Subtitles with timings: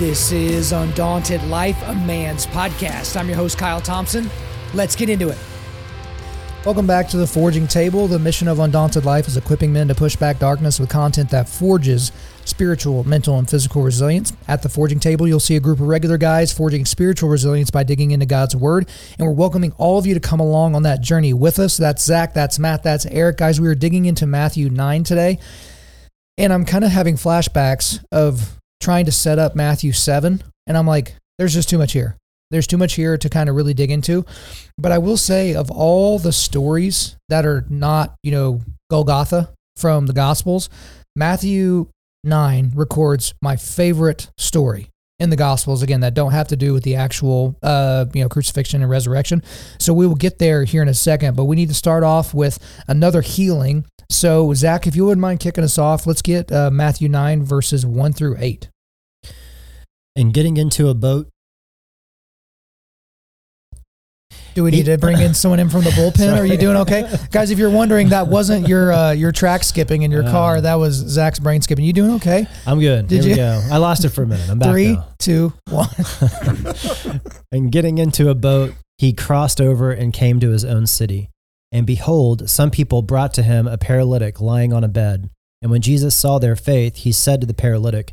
[0.00, 3.20] This is Undaunted Life, a man's podcast.
[3.20, 4.30] I'm your host, Kyle Thompson.
[4.72, 5.36] Let's get into it.
[6.64, 8.08] Welcome back to the Forging Table.
[8.08, 11.50] The mission of Undaunted Life is equipping men to push back darkness with content that
[11.50, 12.12] forges
[12.46, 14.32] spiritual, mental, and physical resilience.
[14.48, 17.82] At the Forging Table, you'll see a group of regular guys forging spiritual resilience by
[17.82, 18.88] digging into God's Word.
[19.18, 21.76] And we're welcoming all of you to come along on that journey with us.
[21.76, 23.36] That's Zach, that's Matt, that's Eric.
[23.36, 25.38] Guys, we are digging into Matthew 9 today.
[26.38, 30.42] And I'm kind of having flashbacks of trying to set up Matthew 7.
[30.66, 32.16] And I'm like, there's just too much here.
[32.50, 34.24] There's too much here to kind of really dig into.
[34.76, 40.06] But I will say, of all the stories that are not, you know, Golgotha from
[40.06, 40.68] the Gospels,
[41.14, 41.88] Matthew
[42.24, 44.88] 9 records my favorite story
[45.20, 48.28] in the Gospels, again, that don't have to do with the actual, uh, you know,
[48.28, 49.42] crucifixion and resurrection.
[49.78, 52.32] So we will get there here in a second, but we need to start off
[52.34, 53.84] with another healing.
[54.08, 57.86] So, Zach, if you wouldn't mind kicking us off, let's get uh, Matthew 9, verses
[57.86, 58.70] 1 through 8.
[60.20, 61.28] And getting into a boat
[64.54, 66.36] Do we need to bring in someone in from the bullpen?
[66.36, 67.50] Are you doing okay, guys?
[67.50, 70.60] If you're wondering, that wasn't your uh, your track skipping in your Uh, car.
[70.60, 71.84] That was Zach's brain skipping.
[71.84, 72.46] You doing okay?
[72.66, 73.06] I'm good.
[73.08, 73.62] Did Here you- we go.
[73.72, 74.50] I lost it for a minute.
[74.50, 75.08] I'm back Three, now.
[75.18, 75.88] two, one.
[77.52, 81.30] And getting into a boat, he crossed over and came to his own city.
[81.72, 85.30] And behold, some people brought to him a paralytic lying on a bed.
[85.62, 88.12] And when Jesus saw their faith, he said to the paralytic,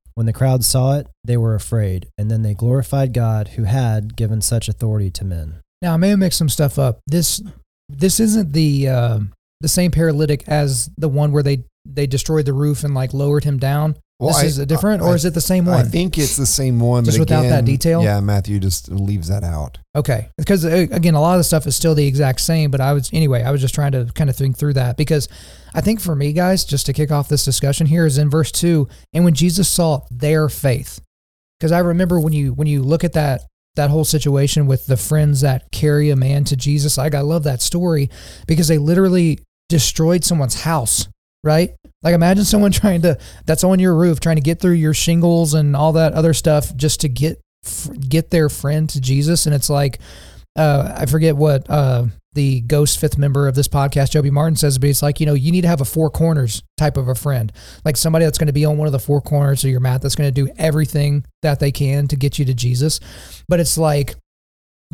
[0.13, 4.15] When the crowd saw it, they were afraid, and then they glorified God who had
[4.15, 5.61] given such authority to men.
[5.81, 6.99] Now I may have mixed some stuff up.
[7.07, 7.41] This
[7.89, 9.19] this isn't the uh,
[9.61, 13.43] the same paralytic as the one where they they destroyed the roof and like lowered
[13.43, 13.95] him down.
[14.21, 15.79] Well, this I- is a different, I- or is it the same one?
[15.79, 18.03] I think it's the same one, Just without that detail?
[18.03, 19.79] Yeah, Matthew just leaves that out.
[19.95, 22.69] Okay, because uh, again, a lot of the stuff is still the exact same.
[22.69, 23.41] But I was anyway.
[23.41, 25.27] I was just trying to kind of think through that because
[25.73, 28.51] I think for me, guys, just to kick off this discussion here is in verse
[28.51, 31.01] two, and when Jesus saw their faith,
[31.59, 33.41] because I remember when you when you look at that
[33.75, 37.43] that whole situation with the friends that carry a man to Jesus, like I love
[37.43, 38.09] that story
[38.47, 41.07] because they literally destroyed someone's house,
[41.43, 41.71] right?
[42.03, 45.53] Like imagine someone trying to that's on your roof trying to get through your shingles
[45.53, 47.41] and all that other stuff just to get
[48.07, 49.45] get their friend to Jesus.
[49.45, 49.99] And it's like
[50.55, 54.77] uh, I forget what uh, the ghost fifth member of this podcast, Joby Martin, says,
[54.77, 57.15] but it's like, you know, you need to have a four corners type of a
[57.15, 57.51] friend,
[57.85, 60.01] like somebody that's going to be on one of the four corners of your mat
[60.01, 62.99] that's going to do everything that they can to get you to Jesus.
[63.47, 64.15] But it's like,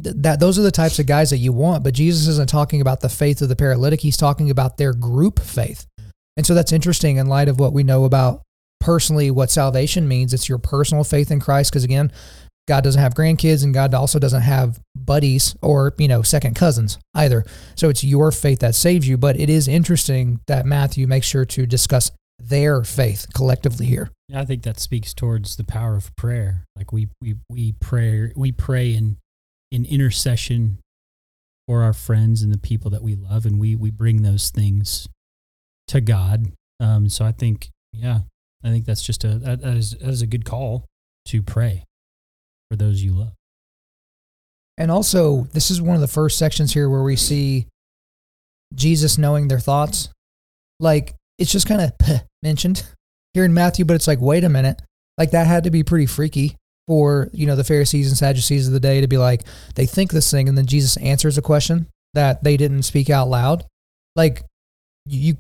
[0.04, 2.82] th- that those are the types of guys that you want but jesus isn't talking
[2.82, 4.02] about the faith of the paralytic.
[4.02, 5.88] He's talking about their group faith
[6.38, 8.44] and so that's interesting in light of what we know about
[8.80, 10.34] personally what salvation means.
[10.34, 12.12] It's your personal faith in christ because again
[12.68, 16.98] god doesn't have grandkids and god also doesn't have buddies or you know second cousins
[17.16, 17.44] either.
[17.76, 21.46] So it's your faith that saves you but it is interesting that matthew makes sure
[21.46, 24.12] to discuss their faith collectively here.
[24.34, 26.66] I think that speaks towards the power of prayer.
[26.76, 29.18] Like we we we pray we pray in
[29.72, 30.80] in intercession
[31.68, 35.08] for our friends and the people that we love, and we we bring those things
[35.90, 36.52] to God.
[36.80, 38.20] Um, so I think, yeah,
[38.64, 40.86] I think that's just a that, that is that is a good call
[41.26, 41.84] to pray
[42.70, 43.34] for those you love.
[44.78, 47.68] And also, this is one of the first sections here where we see
[48.76, 50.10] Jesus knowing their thoughts.
[50.80, 52.84] Like, it's just kind of mentioned
[53.34, 54.82] here in Matthew, but it's like, wait a minute.
[55.18, 56.56] Like, that had to be pretty freaky
[56.88, 59.42] for, you know, the Pharisees and Sadducees of the day to be like,
[59.76, 63.30] they think this thing, and then Jesus answers a question that they didn't speak out
[63.30, 63.66] loud.
[64.16, 64.44] Like,
[65.06, 65.38] you,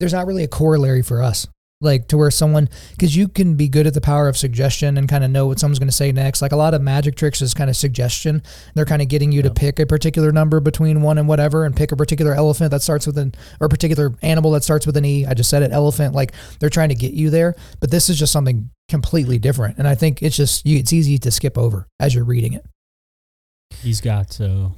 [0.00, 1.46] there's not really a corollary for us.
[1.80, 5.08] Like to where someone because you can be good at the power of suggestion and
[5.08, 6.42] kind of know what someone's going to say next.
[6.42, 8.42] Like a lot of magic tricks is kind of suggestion.
[8.74, 11.76] They're kind of getting you to pick a particular number between one and whatever and
[11.76, 14.96] pick a particular elephant that starts with an or a particular animal that starts with
[14.96, 15.24] an e.
[15.24, 16.16] I just said it elephant.
[16.16, 19.78] Like they're trying to get you there but this is just something completely different.
[19.78, 22.64] And i think it's just you, it's easy to skip over as you're reading it
[23.82, 24.72] He's got so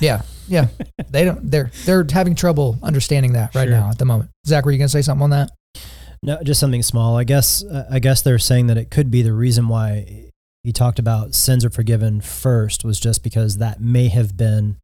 [0.00, 0.68] yeah yeah
[1.10, 3.76] they don't they're they're having trouble understanding that right Sure.
[3.78, 5.50] now at the moment zach were you going to say something on that
[6.22, 7.16] No, just something small.
[7.18, 10.30] I guess uh, I guess they're saying that it could be the reason why
[10.62, 14.76] he talked about sins are forgiven first was just because that may have been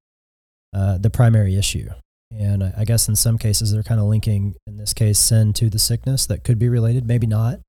[0.75, 1.89] uh, the primary issue.
[2.31, 5.55] And I, I guess in some cases they're kind of linking, in this case, sin
[5.55, 7.61] to the sickness that could be related, maybe not.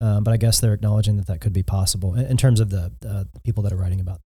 [0.00, 2.70] Um, but I guess they're acknowledging that that could be possible in, in terms of
[2.70, 4.20] the, uh, the people that are writing about.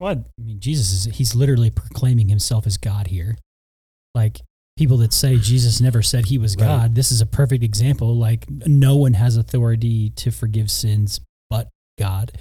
[0.00, 3.36] Well, I mean, Jesus is, he's literally proclaiming himself as God here.
[4.14, 4.40] Like
[4.76, 6.66] people that say Jesus never said he was Right.
[6.66, 8.16] God, this is a perfect example.
[8.16, 11.68] Like no one has authority to forgive sins but
[11.98, 12.32] God.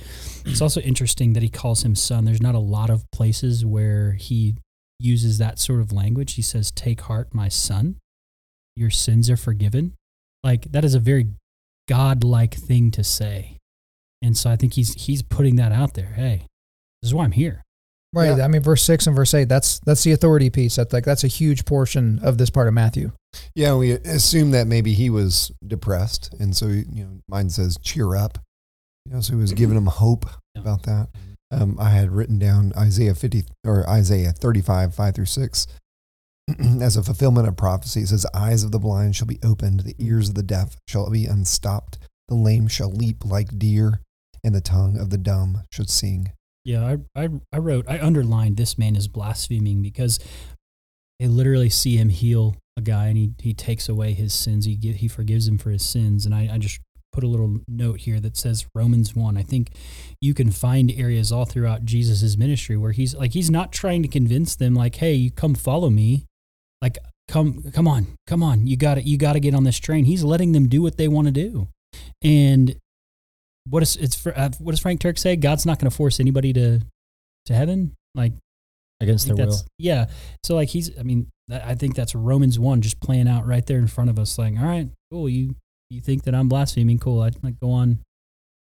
[0.45, 2.25] It's also interesting that he calls him son.
[2.25, 4.55] There's not a lot of places where he
[4.99, 6.35] uses that sort of language.
[6.35, 7.97] He says, Take heart, my son,
[8.75, 9.93] your sins are forgiven.
[10.43, 11.27] Like that is a very
[11.89, 13.57] God-like thing to say.
[14.21, 16.13] And so I think he's he's putting that out there.
[16.15, 16.45] Hey,
[17.01, 17.63] this is why I'm here.
[18.13, 18.37] Right.
[18.37, 18.45] Yeah.
[18.45, 19.49] I mean, verse six and verse eight.
[19.49, 20.77] That's that's the authority piece.
[20.77, 23.11] That's like that's a huge portion of this part of Matthew.
[23.53, 28.15] Yeah, we assume that maybe he was depressed, and so you know, mine says cheer
[28.15, 28.39] up.
[29.05, 30.61] You know, so he was giving him hope Yeah.
[30.61, 31.09] about that.
[31.51, 35.67] Um, I had written down Isaiah fifty or Isaiah thirty-five five through six
[36.81, 38.01] as a fulfillment of prophecy.
[38.01, 41.09] It says, "Eyes of the blind shall be opened, the ears of the deaf shall
[41.09, 41.99] be unstopped,
[42.29, 44.01] the lame shall leap like deer,
[44.43, 46.31] and the tongue of the dumb should sing."
[46.67, 50.19] Yeah, I, I, I wrote, I underlined this man is blaspheming because
[51.17, 54.65] they literally see him heal a guy and he, he takes away his sins.
[54.65, 56.25] He, he forgives him for his sins.
[56.25, 56.81] And I, I just
[57.13, 59.37] put a little note here that says Romans 1.
[59.37, 59.69] I think
[60.19, 64.09] you can find areas all throughout Jesus' ministry where he's like, he's not trying to
[64.09, 66.25] convince them, like, hey, you come follow me.
[66.81, 66.97] Like,
[67.29, 68.67] come, come on, come on.
[68.67, 70.03] You got to, you got to get on this train.
[70.03, 71.69] He's letting them do what they want to do.
[72.21, 72.75] And
[73.69, 75.35] what is it's for, uh, what does Frank Turek say?
[75.35, 76.79] God's not going to force anybody to
[77.47, 77.93] to heaven.
[78.15, 78.33] Like
[78.99, 79.51] Against I think their will.
[79.53, 80.05] that's- Yeah.
[80.43, 83.65] So like he's I mean that, I think that's Romans one just playing out right
[83.65, 84.37] there in front of us.
[84.37, 85.29] Like all right, cool.
[85.29, 85.55] You
[85.89, 86.97] you think that I'm blaspheming?
[86.99, 87.21] Cool.
[87.21, 87.99] I like go on,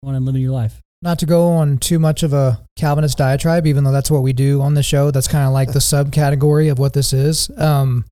[0.03, 0.79] go on and live your life.
[1.01, 4.33] Not to go on too much of a Calvinist diatribe, even though that's what we
[4.33, 5.11] do on the show.
[5.11, 7.49] That's kind of like the subcategory of what this is.
[7.57, 8.05] Um,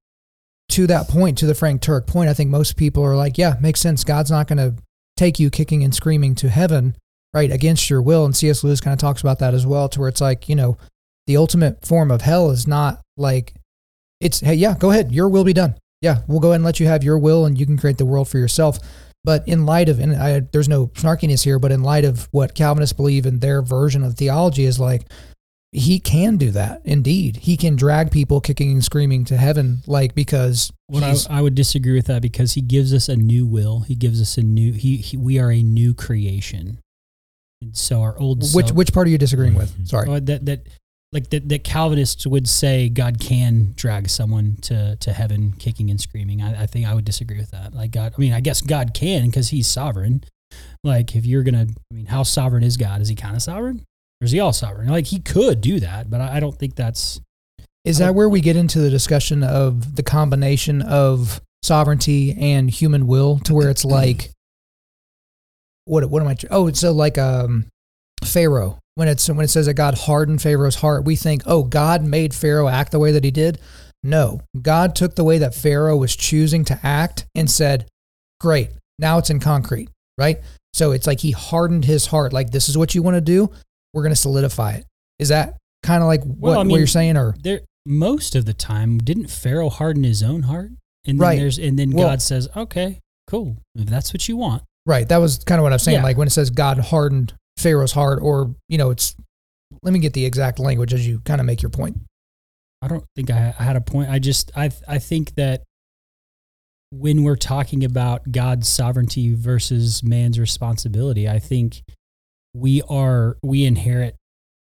[0.70, 3.56] to that point, to the Frank Turek point, I think most people are like, yeah,
[3.62, 4.04] makes sense.
[4.04, 4.76] God's not going to
[5.18, 6.96] take you kicking and screaming to heaven,
[7.34, 8.26] right, against your will.
[8.26, 8.64] And C.S.
[8.64, 10.78] Lewis kind of talks about that as well, to where it's like, you know,
[11.28, 13.54] the ultimate form of hell is not like,
[14.20, 15.12] it's, hey, yeah, go ahead.
[15.12, 15.76] Your will be done.
[16.02, 18.06] Yeah, we'll go ahead and let you have your will and you can create the
[18.06, 18.80] world for yourself.
[19.24, 22.54] But in light of, and I, there's no snarkiness here, but in light of what
[22.54, 25.10] Calvinists believe in their version of theology is like,
[25.72, 26.82] he can do that.
[26.86, 31.42] Indeed, he can drag people kicking and screaming to heaven, like because What I, I
[31.42, 33.82] would disagree with that because he gives us a new will.
[33.82, 34.72] He gives us a new.
[34.74, 36.80] He, he we are a new creation,
[37.62, 39.72] and so our old which self, which part are you disagreeing with?
[39.72, 39.86] Mm-hmm.
[39.86, 40.08] Sorry.
[40.10, 40.68] Oh, that that
[41.12, 46.00] like that, that Calvinists would say God can drag someone to to heaven kicking and
[46.00, 46.42] screaming.
[46.42, 47.74] I, I think I would disagree with that.
[47.74, 50.24] Like God, I mean, I guess God can because He's sovereign.
[50.84, 53.02] Like if you're gonna, I mean, how sovereign is God?
[53.02, 53.84] Is He kind of sovereign,
[54.22, 54.88] or is He all sovereign?
[54.88, 57.22] Like He could do that, but I, I don't think that's.
[57.84, 63.08] Is that where we get into the discussion of the combination of sovereignty and human
[63.08, 64.32] will to where it's like
[65.86, 67.66] what what am I oh it's so like um
[68.24, 72.04] Pharaoh when it's when it says that God hardened Pharaoh's heart we think oh God
[72.04, 73.60] made Pharaoh act the way that he did
[74.04, 77.88] no God took the way that Pharaoh was choosing to act and said
[78.40, 78.70] great
[79.00, 80.38] now it's in concrete right
[80.74, 83.52] so it's like he hardened his heart like this is what you want to do
[83.95, 84.85] we're going to solidify it
[85.18, 88.45] is that kind of like what, Well, I what you're saying or There, most of
[88.45, 90.69] the time, didn't Pharaoh harden his own heart?
[91.07, 91.40] And then Right.
[91.40, 93.57] there's, and then Well- God says, "Okay, cool.
[93.75, 95.07] If that's what you want." Right.
[95.07, 95.97] That was kind of what I'm saying.
[95.99, 96.04] Yeah.
[96.04, 99.16] Like when it says God hardened Pharaoh's heart, or, you know, it's,
[99.81, 101.97] let me get the exact language as you kind of make your point.
[102.81, 104.09] I don't think I, I had a point.
[104.09, 105.64] I just I I think that
[106.92, 111.81] when we're talking about God's sovereignty versus man's responsibility, I think
[112.56, 114.16] we are we inherit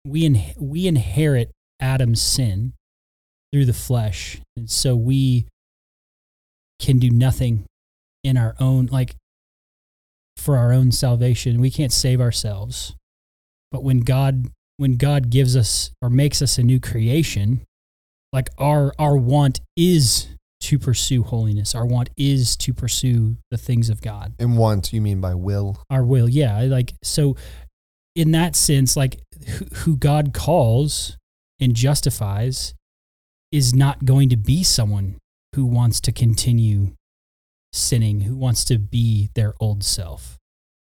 [0.06, 2.74] we in, we inherit Adam's sin
[3.54, 5.48] through the flesh, and so we
[6.80, 7.66] can do nothing
[8.24, 9.16] in our own like
[10.38, 11.62] for our own salvation.
[11.62, 12.96] We can't save ourselves,
[13.72, 14.48] but when God
[14.78, 17.62] when God gives us or makes us a new creation,
[18.34, 20.28] like our our want is
[20.62, 21.76] to pursue holiness.
[21.76, 24.34] Our want is to pursue the things of god.
[24.40, 25.84] And want you mean by will?
[25.90, 26.62] our will yeah.
[26.62, 27.36] Like so
[28.16, 29.20] in that sense like
[29.74, 31.18] who, god calls
[31.60, 32.74] and justifies
[33.52, 35.18] is not going to be someone
[35.56, 36.94] who wants to continue
[37.72, 40.38] sinning who wants to be their old self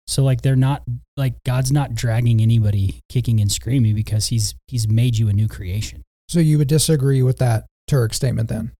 [0.08, 0.84] so like they're not
[1.18, 5.48] like god's not dragging anybody kicking and screaming because he's he's made you a new
[5.48, 8.72] creation So you would disagree with that Turek statement then?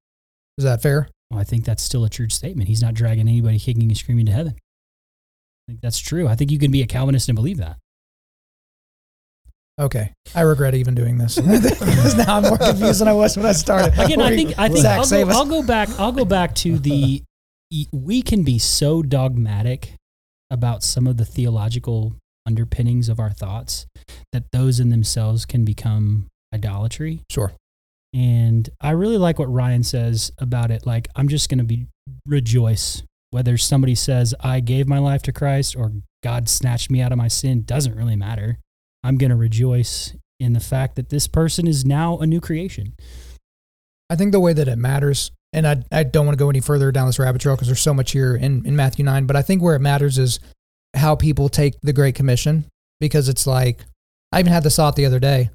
[0.60, 1.10] Is that fair?
[1.32, 2.68] Well, I think that's still a true statement.
[2.70, 4.54] He's not dragging anybody kicking and screaming to heaven.
[4.54, 6.28] I think that's true.
[6.28, 7.78] I think you can be a Calvinist and believe that.
[9.80, 10.12] Okay.
[10.36, 13.54] I regret even doing this because now I'm more confused than I was when I
[13.54, 13.98] started.
[13.98, 15.30] Again, I think I think Zach, I'll, go.
[15.30, 15.90] I'll go back.
[16.00, 17.24] I'll go back to the.
[17.92, 19.94] We can be so dogmatic
[20.50, 23.86] about some of the theological underpinnings of our thoughts,
[24.34, 27.22] that those in themselves can become idolatry.
[27.30, 27.54] Sure.
[28.14, 30.86] And I really like what Ryan says about it.
[30.86, 31.86] Like, I'm just going to be
[32.26, 33.04] rejoice.
[33.32, 35.92] Whether somebody says, I gave my life to Christ or
[36.24, 38.58] God snatched me out of my sin, doesn't really matter.
[39.04, 42.94] I'm going to rejoice in the fact that this person is now a new creation.
[44.10, 46.62] I think the way that it matters, and I, I don't want to go any
[46.62, 49.36] further down this rabbit trail because there's so much here in, in Matthew 9, but
[49.36, 50.40] I think where it matters is
[50.96, 52.66] how people take the Great Commission
[53.00, 53.86] because it's like,
[54.32, 55.50] I even had this thought the other day.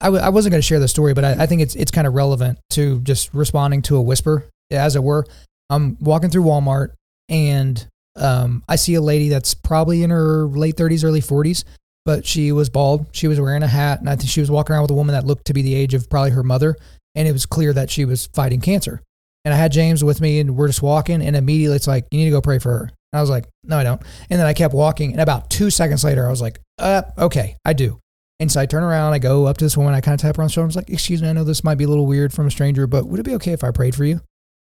[0.00, 1.90] I w- I wasn't going to share the story, but I, I think it's, it's
[1.90, 5.26] kind of relevant to just responding to a whisper, as it were.
[5.70, 6.92] I'm walking through Walmart
[7.28, 11.64] and um, I see a lady that's probably in her late 30s, early 40s,
[12.04, 13.06] but she was bald.
[13.12, 15.12] She was wearing a hat, and I think she was walking around with a woman
[15.14, 16.76] that looked to be the age of probably her mother.
[17.14, 19.02] And it was clear that she was fighting cancer.
[19.44, 22.18] And I had James with me, and we're just walking, and immediately it's like, you
[22.18, 22.90] need to go pray for her.
[23.12, 24.02] And I was like, no, I don't.
[24.30, 27.56] And then I kept walking, and about two seconds later, I was like, uh, okay,
[27.64, 27.98] I do.
[28.40, 30.36] And so I turn around, I go up to this woman, I kind of tap
[30.36, 30.66] her on the shoulder.
[30.66, 32.50] I was like, excuse me, I know this might be a little weird from a
[32.50, 34.20] stranger, but would it be okay if I prayed for you?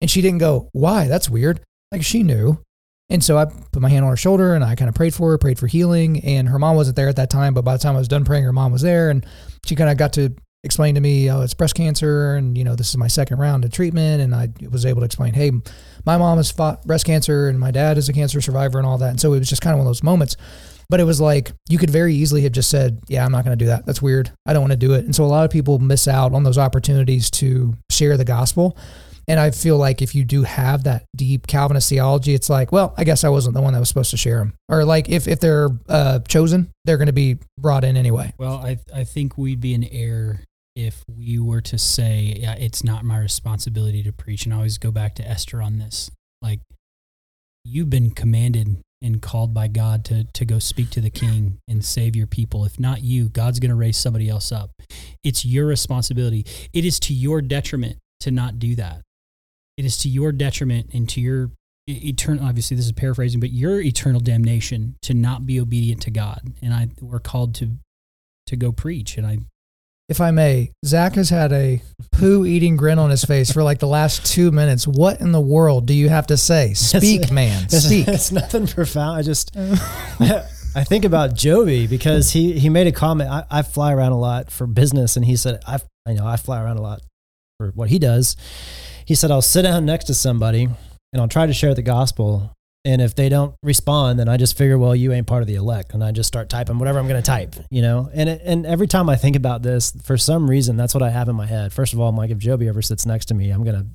[0.01, 1.07] And she didn't go, why?
[1.07, 1.61] That's weird.
[1.91, 2.59] Like she knew.
[3.09, 5.31] And so I put my hand on her shoulder and I kind of prayed for
[5.31, 6.23] her, prayed for healing.
[6.23, 8.25] And her mom wasn't there at that time, but by the time I was done
[8.25, 9.09] praying, her mom was there.
[9.09, 9.25] And
[9.65, 10.33] she kind of got to
[10.63, 12.35] explain to me, oh, it's breast cancer.
[12.35, 14.21] And, you know, this is my second round of treatment.
[14.21, 15.51] And I was able to explain, hey,
[16.05, 18.97] my mom has fought breast cancer and my dad is a cancer survivor and all
[18.97, 19.09] that.
[19.09, 20.37] And so it was just kind of one of those moments.
[20.89, 23.57] But it was like you could very easily have just said, Yeah, I'm not going
[23.57, 23.85] to do that.
[23.85, 24.31] That's weird.
[24.45, 25.05] I don't want to do it.
[25.05, 28.77] And so a lot of people miss out on those opportunities to share the gospel.
[29.27, 32.93] And I feel like if you do have that deep Calvinist theology, it's like, well,
[32.97, 34.53] I guess I wasn't the one that was supposed to share them.
[34.69, 38.33] Or like if, if they're uh, chosen, they're going to be brought in anyway.
[38.37, 40.41] Well, I, I think we'd be in error
[40.75, 44.45] if we were to say, yeah, it's not my responsibility to preach.
[44.45, 46.09] And I always go back to Esther on this.
[46.41, 46.59] Like,
[47.63, 51.83] you've been commanded and called by God to, to go speak to the king and
[51.83, 52.65] save your people.
[52.65, 54.71] If not you, God's going to raise somebody else up.
[55.23, 56.45] It's your responsibility.
[56.73, 59.01] It is to your detriment to not do that.
[59.77, 61.51] It is to your detriment and to your
[61.89, 66.39] eternal obviously this is paraphrasing but your eternal damnation to not be obedient to god
[66.61, 67.71] and i we're called to
[68.47, 69.37] to go preach and i
[70.07, 73.79] If I may, Zach has had a poo eating grin on his face for like
[73.79, 74.85] the last two minutes.
[74.87, 76.73] What in the world do you have to say?
[76.73, 77.67] Speak, man.
[77.69, 78.07] Speak.
[78.07, 79.17] it's nothing profound.
[79.17, 79.55] I just
[80.75, 83.29] I think about Joby because he he made a comment.
[83.29, 86.37] I, I fly around a lot for business, and he said I I know I
[86.37, 87.01] fly around a lot
[87.57, 88.35] for what he does.
[89.05, 92.51] He said I'll sit down next to somebody and I'll try to share the gospel.
[92.85, 95.55] And if they don't respond, then I just figure, well, you ain't part of the
[95.55, 98.09] elect, and I just start typing whatever I'm going to type, you know.
[98.13, 101.09] And it, and every time I think about this, for some reason, that's what I
[101.09, 101.71] have in my head.
[101.71, 103.85] First of all, I'm like, if Joby ever sits next to me, I'm gonna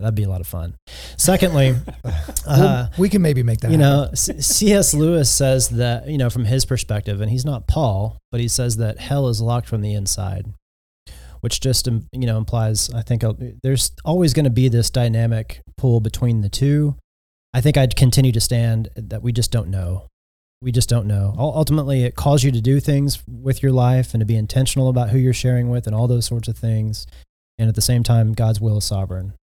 [0.00, 0.76] that'd be a lot of fun.
[1.16, 1.74] Secondly,
[2.46, 3.70] uh, we can maybe make that.
[3.70, 4.94] you know, C.S.
[4.94, 8.76] Lewis says that, you know, from his perspective, and he's not Paul, but he says
[8.76, 10.46] that hell is locked from the inside,
[11.46, 14.90] which just, um, you know, implies, I think uh, there's always going to be this
[14.90, 16.96] dynamic pull between the two.
[17.54, 20.08] I think I'd continue to stand that we just don't know.
[20.60, 21.36] We just don't know.
[21.38, 25.10] Ultimately, it calls you to do things with your life and to be intentional about
[25.10, 27.06] who you're sharing with and all those sorts of things.
[27.58, 29.34] And at the same time, God's will is sovereign.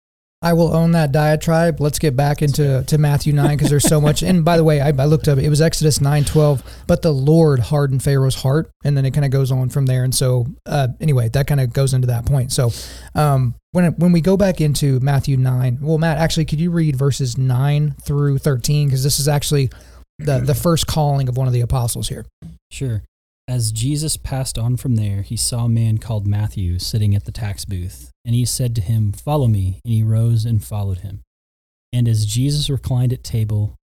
[0.43, 1.81] I will own that diatribe.
[1.81, 4.23] Let's get back into to Matthew 9 because there's so much.
[4.23, 7.13] And by the way, I, I looked up, it was Exodus 9 12, but the
[7.13, 8.69] Lord hardened Pharaoh's heart.
[8.85, 10.03] And then it kind of goes on from there.
[10.03, 12.51] And so, uh, anyway, that kind of goes into that point.
[12.53, 12.71] So,
[13.15, 16.97] um, when, when we go back into Matthew 9, well, Matt, actually, could you read
[16.97, 18.89] verses 9 through 13?
[18.89, 19.71] Because this is actually
[20.19, 22.27] the, the first calling of one of the apostles here.
[22.71, 23.03] Sure.
[23.49, 27.33] As Jesus passed on from there, he saw a man called Matthew sitting at the
[27.33, 29.81] tax booth, and he said to him, Follow me.
[29.85, 31.23] And he rose and followed him.
[31.93, 33.75] And as Jesus reclined at table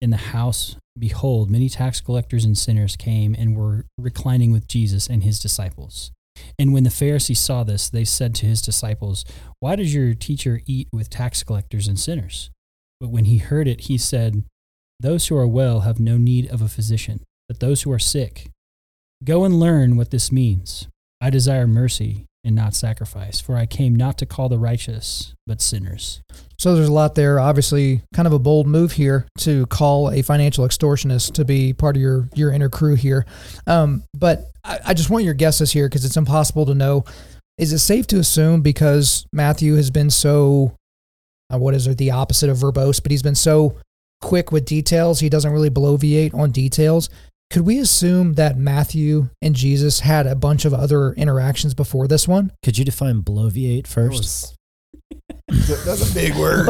[0.00, 5.06] in the house, behold, many tax collectors and sinners came and were reclining with Jesus
[5.06, 6.12] and his disciples.
[6.58, 9.24] And when the Pharisees saw this, they said to his disciples,
[9.60, 12.50] Why does your teacher eat with tax collectors and sinners?
[13.00, 14.44] But when he heard it, he said,
[15.00, 18.50] Those who are well have no need of a physician, but those who are sick.
[19.24, 20.88] Go and learn what this means.
[21.20, 25.60] I desire mercy and not sacrifice, for I came not to call the righteous, but
[25.60, 26.22] sinners.
[26.58, 27.40] So there's a lot there.
[27.40, 31.96] Obviously, kind of a bold move here to call a financial extortionist to be part
[31.96, 33.26] of your your inner crew here.
[33.66, 37.04] Um, but I, I just want your guesses here because it's impossible to know.
[37.58, 40.76] Is it safe to assume because Matthew has been so,
[41.52, 43.76] uh, what is it, the opposite of verbose, but he's been so
[44.20, 47.08] quick with details, he doesn't really bloviate on details.
[47.50, 52.28] Could we assume that Matthew and Jesus had a bunch of other interactions before this
[52.28, 52.52] one?
[52.62, 54.18] Could you define bloviate That first?
[54.18, 54.54] was-
[55.84, 56.66] that's a big word.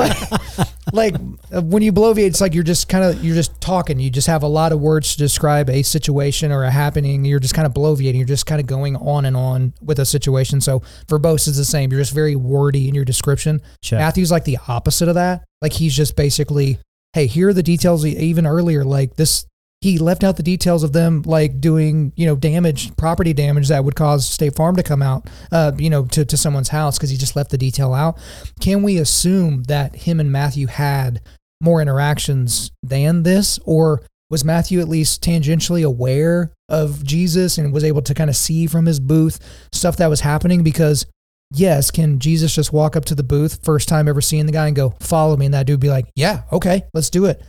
[0.92, 1.14] like
[1.52, 3.98] uh, when you bloviate, it's like you're just kind of you're just talking.
[3.98, 7.24] You just have a lot of words to describe a situation or a happening.
[7.24, 8.16] You're just kind of bloviating.
[8.16, 10.60] You're just kind of going on and on with a situation.
[10.60, 11.90] So verbose is the same.
[11.90, 13.60] You're just very wordy in your description.
[13.82, 13.98] Check.
[13.98, 15.44] Matthew's like the opposite of that.
[15.60, 16.78] Like he's just basically,
[17.14, 18.06] hey, here are the details.
[18.06, 19.44] e- Even earlier, like this,
[19.80, 23.84] he left out the details of them like doing, you know, damage, property damage that
[23.84, 27.10] would cause State Farm to come out, uh, you know, to, to someone's house because
[27.10, 28.18] he just left the detail out.
[28.60, 31.20] Can we assume that him and Matthew had
[31.60, 37.84] more interactions than this, or was Matthew at least tangentially aware of Jesus and was
[37.84, 39.38] able to kind of see from his booth
[39.72, 40.62] stuff that was happening?
[40.62, 41.06] Because
[41.52, 44.66] yes, can Jesus just walk up to the booth first time ever seeing the guy
[44.66, 45.46] and go, follow me?
[45.46, 47.42] And that dude be like, yeah, okay, let's do it.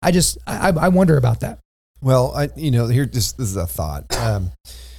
[0.00, 1.58] I just, I, I wonder about that.
[2.02, 4.14] Well, I you know here just this is a thought.
[4.18, 4.50] Um,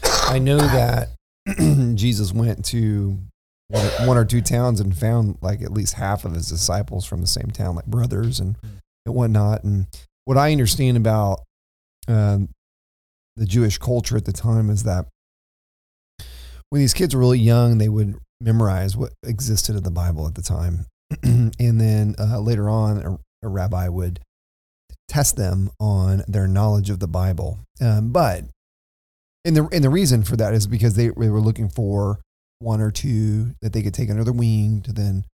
[0.03, 1.09] I know that
[1.95, 3.19] Jesus went to
[4.05, 7.27] one, or two towns and found like at least half of his disciples from the
[7.27, 8.55] same town, like brothers and
[9.05, 9.65] and whatnot.
[9.65, 9.87] And
[10.23, 11.41] what I understand about
[12.07, 12.49] um,
[13.35, 15.05] the Jewish culture at the time is that
[16.69, 20.35] when these kids were really young, they would memorize what existed in the Bible at
[20.35, 20.85] the time,
[21.23, 22.97] and then uh, later on,
[23.43, 24.21] a, a rabbi would
[25.07, 27.59] test them on their knowledge of the Bible.
[27.81, 28.45] Um, but
[29.45, 32.19] and the and the reason for that is because they, they were looking for
[32.59, 35.25] one or two that they could take under their wing to then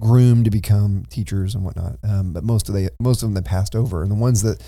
[0.00, 1.96] groom to become teachers and whatnot.
[2.02, 4.62] Um, but most of they most of them they passed over, and the ones that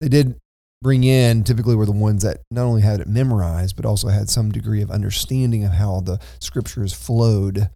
[0.00, 0.36] they did
[0.82, 4.28] bring in typically were the ones that not only had it memorized but also had
[4.28, 7.70] some degree of understanding of how the scriptures flowed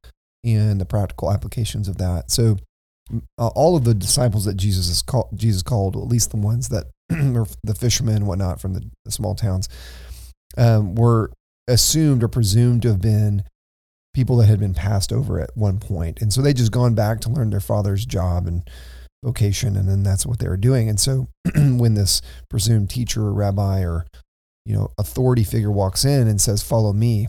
[0.44, 2.30] and the practical applications of that.
[2.30, 2.58] So
[3.38, 6.68] uh, all of the disciples that Jesus is called, Jesus called, at least the ones
[6.68, 9.68] that were the fishermen and whatnot from the, the small towns,
[10.56, 11.30] um, were
[11.66, 13.44] assumed or presumed to have been
[14.14, 17.20] people that had been passed over at one point, and so they just gone back
[17.20, 18.68] to learn their father's job and
[19.24, 20.88] vocation, and then that's what they were doing.
[20.88, 24.06] And so when this presumed teacher or rabbi or
[24.64, 27.28] you know authority figure walks in and says, "Follow me,"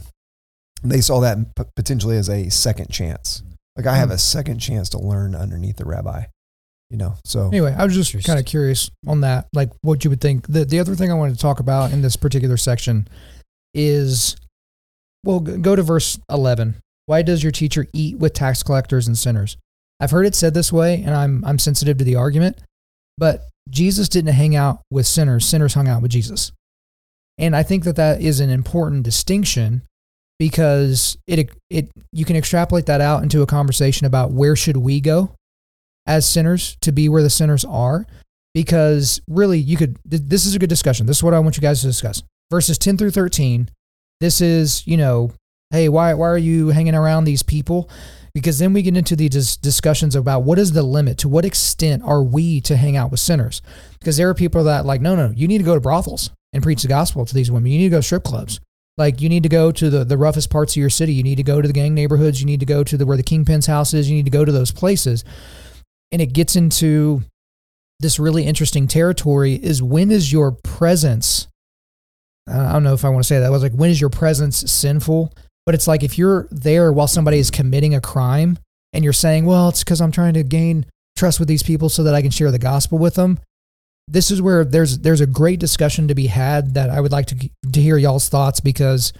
[0.83, 1.37] they saw that
[1.75, 3.43] potentially as a second chance.
[3.79, 4.15] Like I have hmm.
[4.15, 6.23] a second chance to learn underneath the rabbi,
[6.89, 7.15] you know.
[7.23, 10.47] So Anyway, I was just kind of curious on that, like what you would think.
[10.47, 13.07] The the other thing I wanted to talk about in this particular section
[13.73, 14.35] is,
[15.23, 16.75] well, go to verse eleven.
[17.05, 19.55] Why does your teacher eat with tax collectors and sinners?
[20.01, 22.57] I've heard it said this way, and I'm I'm sensitive to the argument,
[23.17, 26.51] but Jesus didn't hang out with sinners; sinners hung out with Jesus,
[27.37, 29.83] and I think that that is an important distinction
[30.39, 35.01] because it it you can extrapolate that out into a conversation about where should we
[35.01, 35.35] go
[36.07, 38.05] as sinners to be where the sinners are
[38.53, 41.05] because really you could this is a good discussion.
[41.05, 42.23] This is what i want you guys to discuss.
[42.49, 43.69] Verses 10 through 13
[44.19, 45.31] this is you know
[45.71, 47.89] hey why why are you hanging around these people?
[48.33, 51.17] Because then we get into the dis- discussions about what is the limit?
[51.19, 53.61] To what extent are we to hang out with sinners?
[53.99, 56.63] Because there are people that like no no you need to go to brothels and
[56.63, 57.71] preach the gospel to these women.
[57.71, 58.59] You need to go to strip clubs
[58.99, 61.37] like you need to go to the, the roughest parts of your city you need
[61.37, 63.65] to go to the gang neighborhoods you need to go to the where the kingpin's
[63.65, 65.23] house is you need to go to those places
[66.11, 67.23] and it gets into
[67.99, 71.47] this really interesting territory is when is your presence
[72.49, 73.45] I don't know if I want to say that.
[73.45, 75.31] I was like, when is your presence sinful?
[75.65, 78.57] But it's like if you're there while somebody is committing a crime
[78.91, 80.85] and you're saying, well, it's because I'm trying to gain
[81.15, 83.39] trust with these people so that I can share the gospel with them.
[84.09, 87.27] This is where there's there's a great discussion to be had that I would like
[87.27, 89.13] to to hear y'all's thoughts because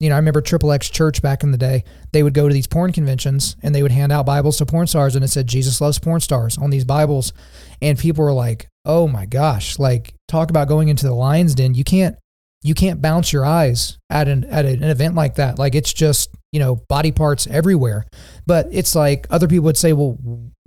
[0.00, 2.54] you know I remember Triple X Church back in the day they would go to
[2.54, 5.46] these porn conventions and they would hand out Bibles to porn stars and it said
[5.46, 7.32] Jesus loves porn stars on these Bibles
[7.80, 11.74] and people were like oh my gosh like talk about going into the lion's den
[11.74, 12.16] you can't
[12.64, 15.58] you can't bounce your eyes at an at an event like that.
[15.58, 18.06] Like it's just you know body parts everywhere.
[18.46, 20.18] But it's like other people would say, well,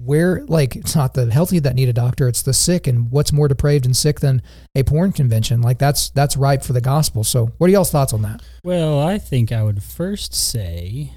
[0.07, 2.87] where like it's not the healthy that need a doctor, it's the sick.
[2.87, 4.41] And what's more depraved and sick than
[4.73, 5.61] a porn convention?
[5.61, 7.25] Like that's that's ripe for the gospel.
[7.25, 8.41] So what are y'all's thoughts on that?
[8.63, 11.11] Well, I think I would first say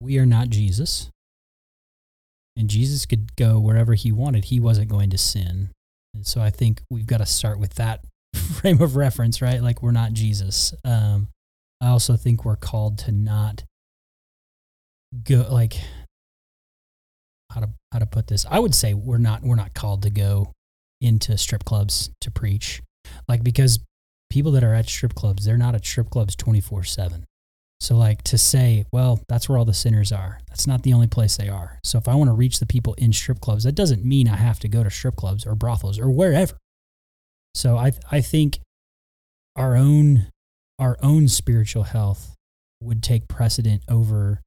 [0.00, 1.10] we are not Jesus.
[2.56, 4.46] And Jesus could go wherever he wanted.
[4.46, 5.70] He wasn't going to sin.
[6.12, 9.62] And so I think we've got to start with that frame of reference, right?
[9.62, 10.74] Like we're not Jesus.
[10.84, 11.28] Um,
[11.80, 13.62] I also think we're called to not
[15.24, 15.76] go like
[17.94, 18.44] how to put this.
[18.50, 20.52] I would say we're not we're not called to go
[21.00, 22.82] into strip clubs to preach.
[23.28, 23.78] Like because
[24.30, 27.22] people that are at strip clubs, they're not at strip clubs 24/7.
[27.80, 30.40] So like to say, well, that's where all the sinners are.
[30.48, 31.78] That's not the only place they are.
[31.84, 34.36] So if I want to reach the people in strip clubs, that doesn't mean I
[34.36, 36.58] have to go to strip clubs or brothels or wherever.
[37.54, 38.58] So I I think
[39.54, 40.26] our own
[40.80, 42.34] our own spiritual health
[42.80, 44.40] would take precedent over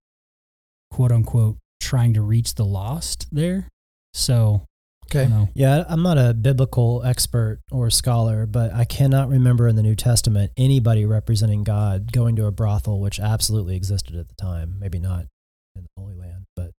[0.91, 1.57] quote unquote
[1.87, 3.69] trying to reach the lost there.
[4.13, 5.21] So I Okay.
[5.21, 5.49] don't know.
[5.55, 9.95] Yeah, I'm not a biblical expert or scholar, but I cannot remember in the New
[9.95, 14.75] Testament anybody representing God going to a brothel, which absolutely existed at the time.
[14.79, 15.27] Maybe not
[15.77, 16.71] in the Holy Land, but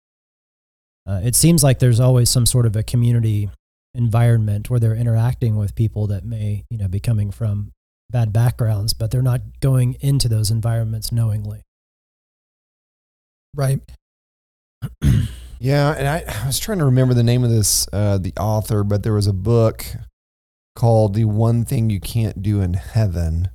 [1.07, 3.49] uh, it seems like there's always some sort of a community
[3.95, 7.73] environment where they're interacting with people that may, you know, be coming from
[8.11, 11.63] bad backgrounds, but they're not going into those environments knowingly.
[13.55, 13.81] Right.
[15.61, 18.85] Yeah, and I, I was trying to remember the name of this, uh, the author,
[18.85, 19.85] but there was a book
[20.77, 23.49] called "The One Thing You Can't Do in Heaven,"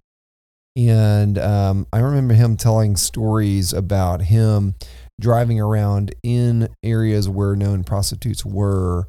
[0.76, 4.76] and um, I remember him telling stories about him
[5.22, 9.08] driving around in areas where known prostitutes were,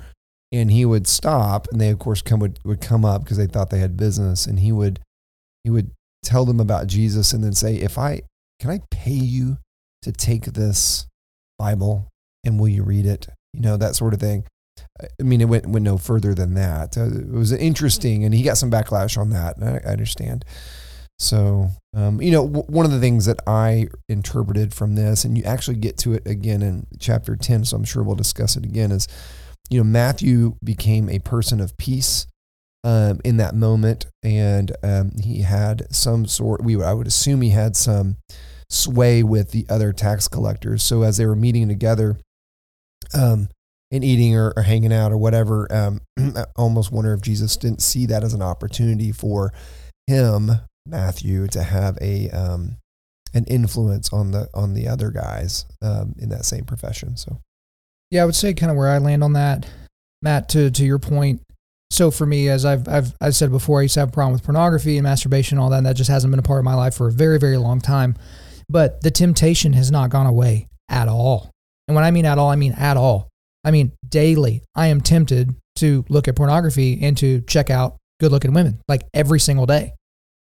[0.53, 3.47] and he would stop, and they of course come would, would come up because they
[3.47, 5.01] thought they had business, and he would
[5.65, 5.91] he would
[6.23, 8.23] tell them about Jesus, and then say, "If I
[8.61, 9.59] can I pay you
[10.03, 11.07] to take this
[11.59, 12.09] Bible
[12.45, 13.29] and will you read it?
[13.53, 14.45] You know, that sort of thing.
[15.01, 16.97] I mean, it went, went no further than that.
[16.97, 19.57] Uh, it was interesting, and he got some backlash on that.
[19.63, 20.45] I, I understand.
[21.19, 25.39] So, um, you know, w- one of the things that I interpreted from this, and
[25.39, 28.65] you actually get to it again in chapter 10, so I'm sure we'll discuss it
[28.65, 29.07] again, is,
[29.71, 32.27] you know, Matthew became a person of peace
[32.83, 37.51] um, in that moment, and um, he had some sort, we I would assume he
[37.51, 38.17] had some
[38.69, 40.83] sway with the other tax collectors.
[40.83, 42.19] So as they were meeting together,
[43.13, 43.49] um,
[43.95, 47.81] and eating or, or hanging out or whatever, um, I almost wonder if Jesus didn't
[47.81, 49.53] see that as an opportunity for
[50.07, 50.51] him,
[50.87, 52.79] Matthew, to have a um,
[53.33, 57.17] an influence on the on the other guys um, in that same profession.
[57.17, 57.41] So
[58.11, 59.67] Yeah, I would say kind of where I land on that,
[60.23, 60.49] Matt.
[60.51, 61.43] To to your point,
[61.91, 64.33] so for me, as I've I've I said before, I used to have a problem
[64.33, 65.79] with pornography and masturbation, and all that.
[65.79, 67.81] And that just hasn't been a part of my life for a very very long
[67.81, 68.17] time.
[68.75, 71.53] But the temptation has not gone away at all.
[71.87, 73.29] And when I mean at all, I mean at all.
[73.63, 74.63] I mean daily.
[74.75, 79.03] I am tempted to look at pornography and to check out good looking women like
[79.15, 79.95] every single day.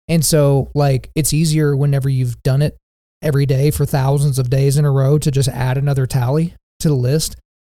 [0.06, 2.76] And so like it's easier whenever you've done it
[3.22, 6.88] every day for thousands of days in a row to just add another tally to
[6.88, 7.36] the list.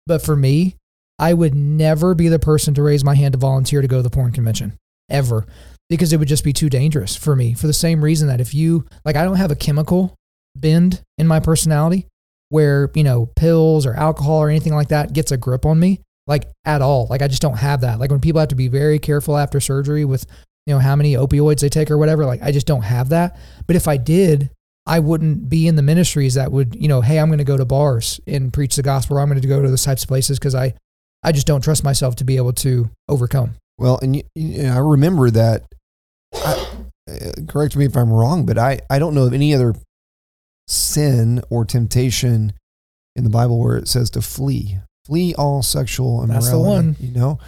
[0.09, 0.74] But for me,
[1.20, 4.02] I would never be the person to raise my hand to volunteer to go to
[4.02, 4.72] the porn convention
[5.09, 5.46] ever
[5.88, 8.52] because it would just be too dangerous for me for the same reason that if
[8.55, 10.16] you like I don't have a chemical
[10.56, 12.06] bend in my personality
[12.48, 16.00] where, you know, pills or alcohol or anything like that gets a grip on me
[16.26, 17.06] like at all.
[17.08, 17.98] Like I just don't have that.
[17.98, 20.26] Like when people have to be very careful after surgery with,
[20.66, 23.38] you know, how many opioids they take or whatever, like I just don't have that.
[23.66, 24.50] But if I did,
[24.86, 27.56] I wouldn't be in the ministries that would, you know, hey, I'm going to go
[27.56, 29.16] to bars and preach the gospel.
[29.16, 30.74] Or I'm going to go to those types of places because I,
[31.22, 33.54] I just don't trust myself to be able to overcome.
[33.78, 35.64] well, and you, you know, I remember that.
[36.34, 36.66] I,
[37.10, 39.74] uh, correct me if I'm wrong, but I I don't know of any other
[40.68, 42.53] sin or temptation
[43.16, 44.79] in the Bible where it says to flee.
[45.07, 46.44] Flee all sexual immorality.
[46.46, 46.96] That's the one.
[47.01, 47.38] You know,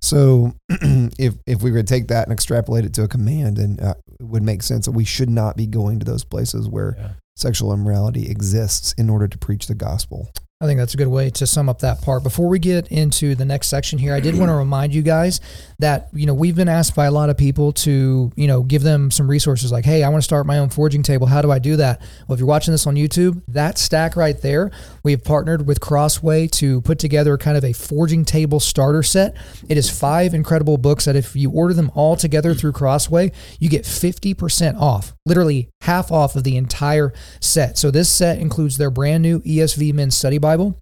[0.00, 3.80] so if if we were to take that and extrapolate it to a command, and
[3.80, 6.96] uh, it would make sense that we should not be going to those places where
[6.98, 7.10] Yeah.
[7.36, 10.28] sexual immorality exists in order to preach the gospel.
[10.64, 12.22] I think that's a good way to sum up that part.
[12.22, 15.42] Before we get into the next section here, I did want to remind you guys
[15.78, 18.82] that, you know, we've been asked by a lot of people to, you know, give
[18.82, 21.26] them some resources like, hey, I want to start my own forging table.
[21.26, 22.00] How do I do that?
[22.26, 24.70] Well, if you're watching this on YouTube, that stack right there,
[25.02, 29.36] we have partnered with Crossway to put together kind of a forging table starter set.
[29.68, 33.68] It is five incredible books that if you order them all together through Crossway, you
[33.68, 37.76] get 50% off, literally half off of the entire set.
[37.76, 40.78] So this set includes their brand new ESV Men's Study Bible.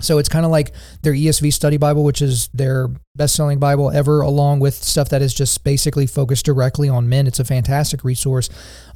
[0.00, 4.20] So it's kind of like their ESV Study Bible, which is their best-selling Bible ever,
[4.20, 7.26] along with stuff that is just basically focused directly on men.
[7.26, 8.48] It's a fantastic resource.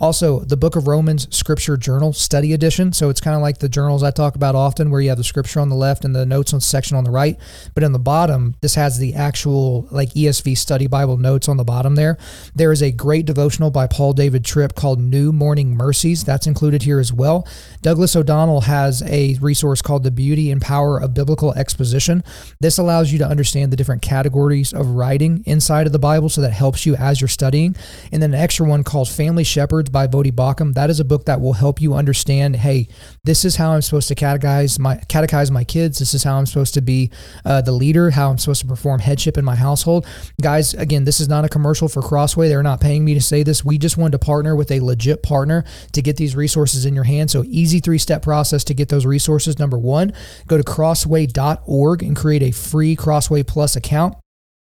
[0.02, 2.92] Also, the Book of Romans Scripture Journal Study Edition.
[2.92, 5.22] So it's kind of like the journals I talk about often, where you have the
[5.22, 7.38] scripture on the left and the notes on section on the right.
[7.72, 11.62] But in the bottom, this has the actual like ESV Study Bible notes on the
[11.62, 12.18] bottom there.
[12.52, 16.24] There is a great devotional by Paul David Tripp called New Morning Mercies.
[16.24, 17.46] That's included here as well.
[17.80, 22.24] Douglas O'Donnell has a resource called The Beauty and Power of Biblical Exposition.
[22.58, 26.40] This allows you to understand the different categories of writing inside of the Bible, so
[26.40, 27.76] that helps you as you're studying.
[28.10, 30.74] And then an extra one called Family Shepherds by Voddie Baucham.
[30.74, 32.88] That is a book that will help you understand, hey,
[33.24, 35.98] this is how I'm supposed to catechize my catechize my kids.
[35.98, 37.10] This is how I'm supposed to be
[37.44, 40.06] uh, the leader, how I'm supposed to perform headship in my household.
[40.40, 42.48] Guys, again, this is not a commercial for Crossway.
[42.48, 43.64] They're not paying me to say this.
[43.64, 47.04] We just wanted to partner with a legit partner to get these resources in your
[47.04, 47.30] hand.
[47.30, 49.58] So easy three-step process to get those resources.
[49.58, 50.12] Number one,
[50.46, 54.16] go to crossway.org and create a free Crossway Plus account.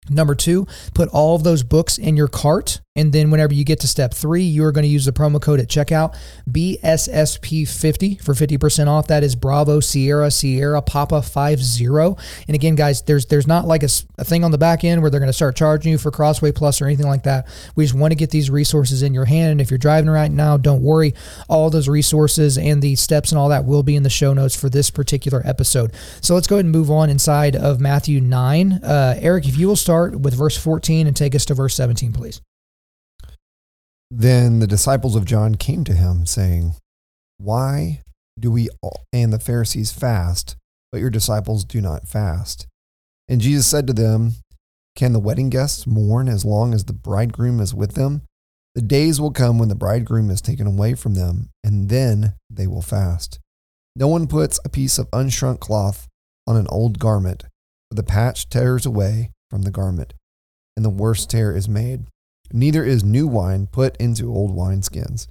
[0.10, 3.80] Number two, put all of those books in your cart And then whenever you get
[3.82, 6.14] to step three, you are going to use the promo code at checkout
[6.50, 9.08] BSSP50 for 50% off.
[9.08, 11.86] That is Bravo Sierra Sierra Papa 50.
[11.86, 15.22] And again, guys, there's there's not like a thing on the back end where they're
[15.22, 17.48] going to start charging you for Crossway Plus or anything like that.
[17.78, 19.52] We just want to get these resources in your hand.
[19.52, 21.14] And if you're driving right now, don't worry.
[21.48, 24.60] All those resources and the steps and all that will be in the show notes
[24.60, 25.94] for this particular episode.
[26.20, 28.74] So let's go ahead and move on inside of Matthew 9.
[28.74, 32.12] Uh, Eric, if you will start with verse 14 and take us to verse 17,
[32.12, 32.42] please.
[34.14, 36.76] Then the disciples of John came to him, saying,
[37.38, 38.02] Why
[38.38, 40.58] do we all, and the Pharisees fast,
[40.92, 42.68] but your disciples do not fast?
[43.30, 44.34] And Jesus said to them,
[44.98, 48.24] Can the wedding guests mourn as long as the bridegroom is with them?
[48.76, 52.68] The days will come when the bridegroom is taken away from them, and then they
[52.68, 53.40] will fast.
[53.96, 56.10] No one puts a piece of unshrunk cloth
[56.46, 57.44] on an old garment,
[57.90, 60.14] for the patch tears away from the garment,
[60.76, 62.08] and the worst tear is made.
[62.54, 65.28] Neither is new wine put into old wineskins.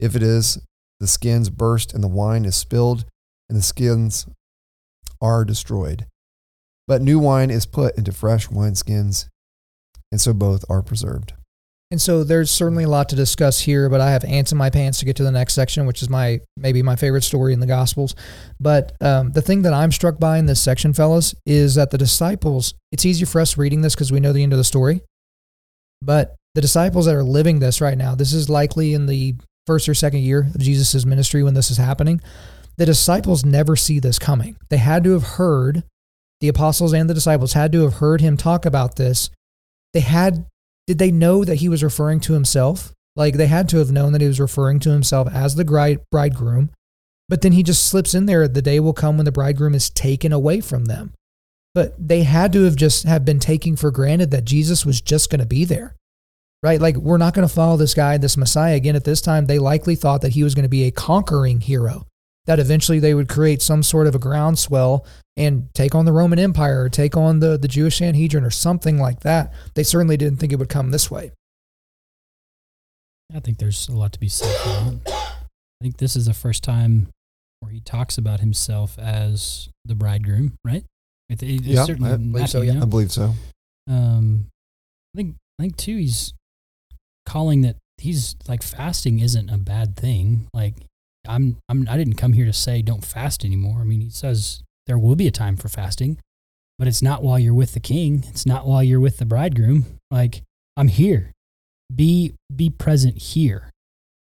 [0.00, 0.58] If it is,
[1.00, 3.04] the skins burst and the wine is spilled,
[3.48, 4.26] and the skins
[5.20, 6.06] are destroyed.
[6.86, 9.28] But new wine is put into fresh wineskins,
[10.10, 11.34] and so both are preserved.
[11.90, 14.68] And so there's certainly a lot to discuss here, but I have ants in my
[14.68, 17.60] pants to get to the next section, which is my maybe my favorite story in
[17.60, 18.14] the Gospels.
[18.60, 21.96] But um, the thing that I'm struck by in this section, fellas, is that the
[21.96, 22.74] disciples.
[22.92, 25.00] It's easy for us reading this because we know the end of the story,
[26.02, 29.88] but the disciples that are living this right now, this is likely in the first
[29.88, 32.20] or second year of Jesus' ministry when this is happening.
[32.76, 34.56] The disciples never see this coming.
[34.70, 35.82] They had to have heard,
[36.40, 39.30] the apostles and the disciples had to have heard him talk about this.
[39.92, 40.46] They had
[40.86, 42.94] did they know that he was referring to himself?
[43.14, 46.00] Like they had to have known that he was referring to himself as the bride,
[46.10, 46.70] bridegroom,
[47.28, 48.48] but then he just slips in there.
[48.48, 51.12] The day will come when the bridegroom is taken away from them.
[51.74, 55.30] But they had to have just have been taking for granted that Jesus was just
[55.30, 55.94] going to be there,
[56.62, 56.80] right?
[56.80, 58.96] Like we're not going to follow this guy, this Messiah again.
[58.96, 62.06] At this time, they likely thought that he was going to be a conquering hero.
[62.46, 66.38] That eventually they would create some sort of a groundswell and take on the Roman
[66.38, 69.52] Empire or take on the, the Jewish Sanhedrin or something like that.
[69.74, 71.32] They certainly didn't think it would come this way.
[73.34, 75.12] I think there's a lot to be said for that.
[75.80, 77.08] I think this is the first time
[77.60, 80.84] where he talks about himself as the bridegroom, right?
[81.28, 82.82] It, it, Yeah, certainly I in believe so, Matthew, yeah.
[82.82, 83.34] I believe so.
[83.86, 84.46] Um,
[85.14, 85.96] I think I think too.
[85.96, 86.32] He's
[87.28, 90.48] calling that he's like fasting isn't a bad thing.
[90.54, 90.74] Like
[91.28, 93.80] I'm I'm I didn't come here to say don't fast anymore.
[93.80, 96.18] I mean, he says there will be a time for fasting,
[96.78, 98.24] but it's not while you're with the king.
[98.28, 99.84] It's not while you're with the bridegroom.
[100.10, 100.42] Like
[100.76, 101.32] I'm here.
[101.94, 103.70] Be be present here.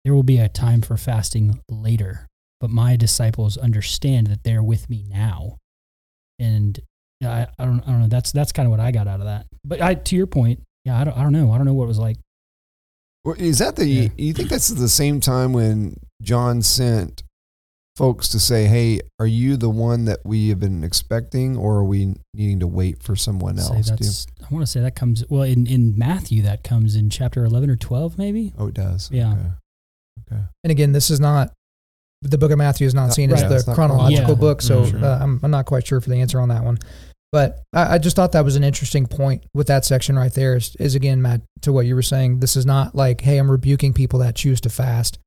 [0.03, 2.27] There will be a time for fasting later,
[2.59, 5.57] but my disciples understand that they're with me now.
[6.39, 6.79] And
[7.23, 8.07] I, I don't I don't know.
[8.07, 9.45] That's that's kind of what I got out of that.
[9.63, 11.51] But I to your point, yeah, I don't I don't know.
[11.51, 12.17] I don't know what it was like.
[13.25, 13.85] Well, Is that the?
[13.85, 14.09] Yeah.
[14.17, 17.23] You think that's the same time when John sent
[17.95, 21.83] folks to say, "Hey, are you the one that we have been expecting, or are
[21.83, 24.95] we needing to wait for someone else?" Do you- that's I want to say that
[24.95, 28.53] comes well in in Matthew that comes in chapter 11 or 12 maybe.
[28.59, 29.09] oh, it does.
[29.11, 29.31] Yeah.
[29.33, 29.49] Okay.
[30.31, 30.41] Okay.
[30.63, 31.51] And again, this is not
[32.21, 34.35] the book of Matthew is not Not- seen right, as it's the not chronological chronological.
[34.35, 35.03] book, so Mhm.
[35.03, 36.77] uh, I'm, I'm not quite sure for the answer on that one.
[37.35, 40.55] But I, I just thought that was an interesting point with that section right there.
[40.55, 42.39] Is, is again, Matt, to what you were saying.
[42.39, 45.19] This is not like, hey, I'm rebuking people that choose to fast.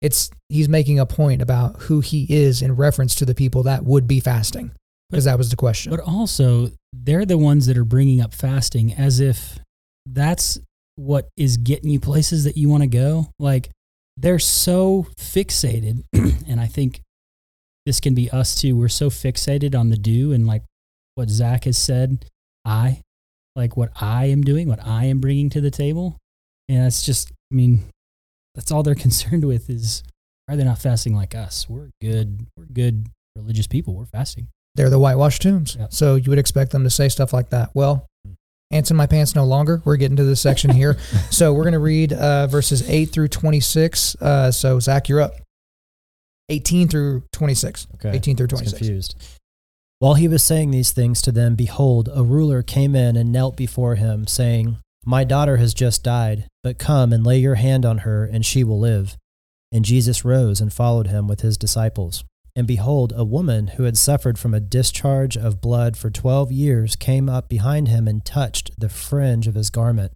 [0.00, 3.84] It's he's making a point about who he is in reference to the people that
[3.84, 4.70] would be fasting,
[5.10, 5.90] because that was the question.
[5.90, 9.58] But also, they're the ones that are bringing up fasting as if
[10.06, 10.60] that's
[10.94, 13.26] what is getting you places that you want to go.
[13.40, 13.70] Like
[14.16, 17.00] they're so fixated, and I think
[17.86, 18.76] this can be us too.
[18.76, 20.62] We're so fixated on the do and like
[21.16, 22.24] what Zach has said.
[22.64, 23.02] I
[23.56, 26.16] like what I am doing, what I am bringing to the table,
[26.68, 27.32] and that's just.
[27.52, 27.84] I mean,
[28.54, 30.04] that's all they're concerned with is
[30.48, 31.68] are they not fasting like us?
[31.68, 32.46] We're good.
[32.56, 33.94] We're good religious people.
[33.94, 34.48] We're fasting.
[34.74, 35.76] They're the whitewashed tombs.
[35.78, 35.92] Yep.
[35.92, 37.70] So you would expect them to say stuff like that.
[37.74, 38.06] Well,
[38.70, 39.80] ants in my pants no longer.
[39.84, 40.98] We're getting to this section here.
[41.30, 44.16] so we're going to read uh, verses 8 through 26.
[44.16, 45.34] Uh, so, Zach, you're up.
[46.48, 47.88] 18 through 26.
[47.94, 48.16] Okay.
[48.16, 48.78] 18 through I was 26.
[48.78, 49.35] confused.
[49.98, 53.56] While he was saying these things to them, behold, a ruler came in and knelt
[53.56, 57.98] before him, saying, My daughter has just died, but come and lay your hand on
[57.98, 59.16] her, and she will live.
[59.72, 62.24] And Jesus rose and followed him with his disciples.
[62.54, 66.94] And behold, a woman who had suffered from a discharge of blood for twelve years
[66.94, 70.12] came up behind him and touched the fringe of his garment.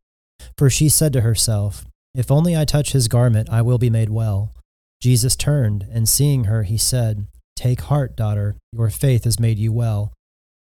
[0.58, 4.10] For she said to herself, If only I touch his garment, I will be made
[4.10, 4.54] well.
[5.00, 7.26] Jesus turned, and seeing her, he said,
[7.60, 10.14] Take heart, daughter, your faith has made you well.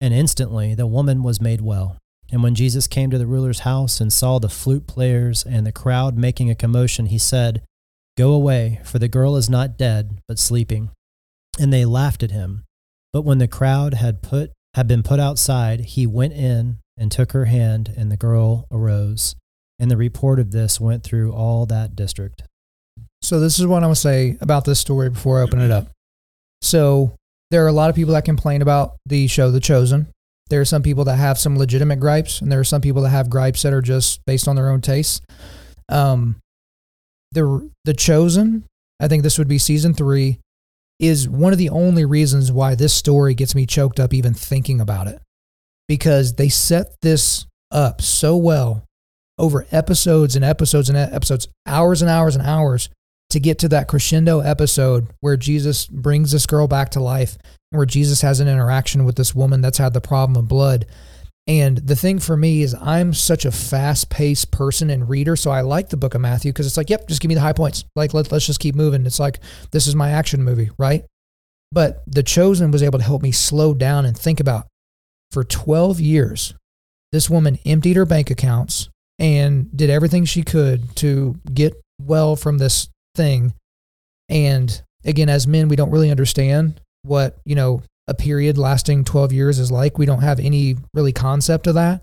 [0.01, 1.99] And instantly the woman was made well.
[2.33, 5.71] And when Jesus came to the ruler's house and saw the flute players and the
[5.71, 7.63] crowd making a commotion, he said,
[8.19, 10.91] Go away, for the girl is not dead, but sleeping.
[11.61, 12.65] And they laughed at him.
[13.13, 17.31] But when the crowd had put had been put outside, he went in and took
[17.31, 19.37] her hand, and the girl arose.
[19.79, 22.43] And the report of this went through all that district.
[23.23, 25.87] So this is what I'm gonna say about this story before I open it up.
[26.63, 27.15] So
[27.51, 30.09] there are a lot of people that complain about the show The Chosen.
[30.49, 33.11] There are some people that have some legitimate gripes, and there are some people that
[33.11, 35.21] have gripes that are just based on their own tastes.
[35.89, 36.37] Um,
[37.33, 38.65] the The Chosen,
[38.99, 40.39] I think this would be season three,
[40.99, 44.81] is one of the only reasons why this story gets me choked up even thinking
[44.81, 45.21] about it,
[45.89, 48.85] because they set this up so well
[49.39, 52.91] over episodes and episodes and episodes, hours and hours and hours
[53.31, 57.39] to get to that crescendo episode where Jesus brings this girl back to life
[57.71, 60.87] where Jesus has an interaction with this woman that's had the problem of blood.
[61.47, 65.63] And the thing for me is I'm such a fast-paced person and reader, so I
[65.63, 67.85] like the book of Matthew because it's like, yep, just give me the high points.
[67.97, 69.07] Like let, let's just keep moving.
[69.07, 69.41] It's like
[69.71, 71.05] this is my action movie, right?
[71.73, 74.67] But The Chosen was able to help me slow down and think about
[75.31, 76.55] for 12 years,
[77.13, 78.89] this woman emptied her bank accounts
[79.19, 83.55] and did everything she could to get well from this thing.
[84.29, 89.33] And again, as men, we don't really understand what, you know, a period lasting 12
[89.33, 89.99] years is like.
[89.99, 92.03] We don't have any really concept of that.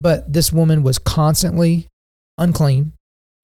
[0.00, 1.88] But this woman was constantly
[2.38, 2.92] unclean.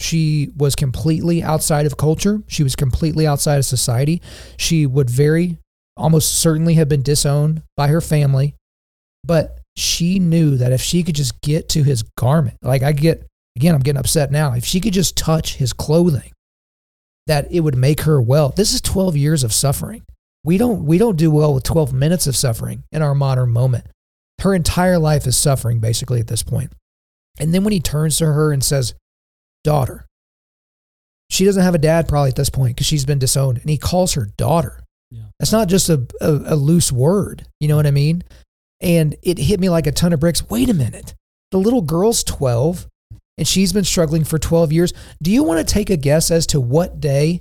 [0.01, 2.43] She was completely outside of culture.
[2.49, 4.23] She was completely outside of society.
[4.57, 5.59] She would very
[5.97, 8.55] almost certainly have been disowned by her family.
[9.25, 13.27] But she knew that if she could just get to his garment, like I get,
[13.57, 14.55] again, I'm getting upset now.
[14.55, 16.33] If she could just touch his clothing,
[17.27, 18.51] that it would make her well.
[18.51, 20.03] This is 12 years of suffering.
[20.45, 23.87] We don't we don't do well with 12 minutes of suffering in our modern moment.
[24.41, 26.73] Her entire life is suffering basically at this point.
[27.39, 28.95] And then when he turns to her and says,
[29.65, 30.07] "Daughter."
[31.29, 33.79] She doesn't have a dad probably at this point because she's been disowned and he
[33.79, 34.83] calls her daughter.
[35.11, 35.23] Yeah.
[35.39, 37.47] That's not just a, a, a loose word.
[37.61, 38.25] You know what I mean?
[38.81, 40.49] And it hit me like a ton of bricks.
[40.51, 41.15] Wait a minute.
[41.53, 42.89] The little girl's 12
[43.41, 44.93] and she's been struggling for 12 years.
[45.23, 47.41] Do you want to take a guess as to what day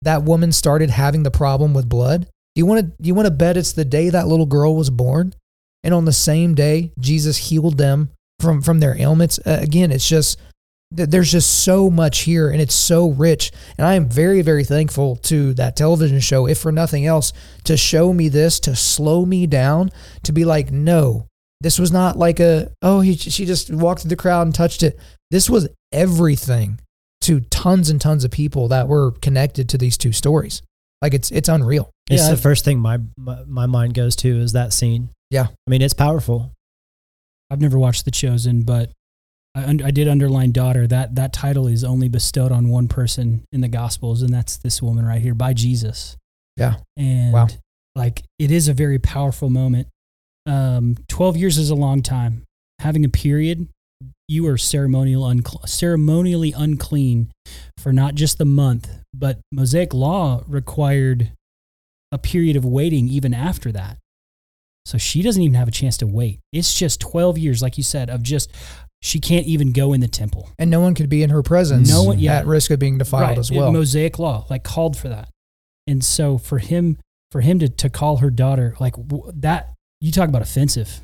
[0.00, 2.26] that woman started having the problem with blood?
[2.54, 5.34] You want to you want to bet it's the day that little girl was born?
[5.82, 8.08] And on the same day Jesus healed them
[8.40, 9.38] from from their ailments.
[9.38, 10.40] Uh, again, it's just
[10.90, 15.16] there's just so much here and it's so rich and i am very very thankful
[15.16, 17.32] to that television show if for nothing else
[17.64, 19.90] to show me this to slow me down
[20.22, 21.26] to be like no
[21.60, 24.84] this was not like a oh he, she just walked through the crowd and touched
[24.84, 24.96] it
[25.30, 26.80] this was everything
[27.22, 30.62] to tons and tons of people that were connected to these two stories.
[31.02, 31.90] Like it's it's unreal.
[32.10, 35.10] It's Yeah, the I've- first thing my, my my mind goes to is that scene.
[35.30, 35.46] Yeah.
[35.66, 36.52] I mean, it's powerful.
[37.50, 38.90] I've never watched The Chosen, but
[39.54, 40.86] I, I did underline daughter.
[40.86, 44.80] That that title is only bestowed on one person in the Gospels, and that's this
[44.82, 46.16] woman right here by Jesus.
[46.56, 46.76] Yeah.
[46.96, 47.48] And Wow.
[47.94, 49.88] like it is a very powerful moment.
[50.46, 52.44] Um, Twelve years is a long time.
[52.80, 53.68] Having a period,
[54.28, 57.30] you are ceremonial uncle ceremonially unclean
[57.78, 61.32] for not just the month, but Mosaic law required
[62.12, 63.98] a period of waiting even after that.
[64.86, 66.40] So she doesn't even have a chance to wait.
[66.52, 68.50] It's just 12 years, like you said, of just,
[69.02, 70.50] she can't even go in the temple.
[70.58, 72.36] And no one could be in her presence No one- yeah.
[72.38, 73.38] at risk of being defiled Right.
[73.38, 73.72] as well.
[73.72, 75.28] Mosaic law, like called for that.
[75.86, 76.98] And so for him,
[77.30, 81.00] for him to, to call her daughter, like w- that, you talk about offensive.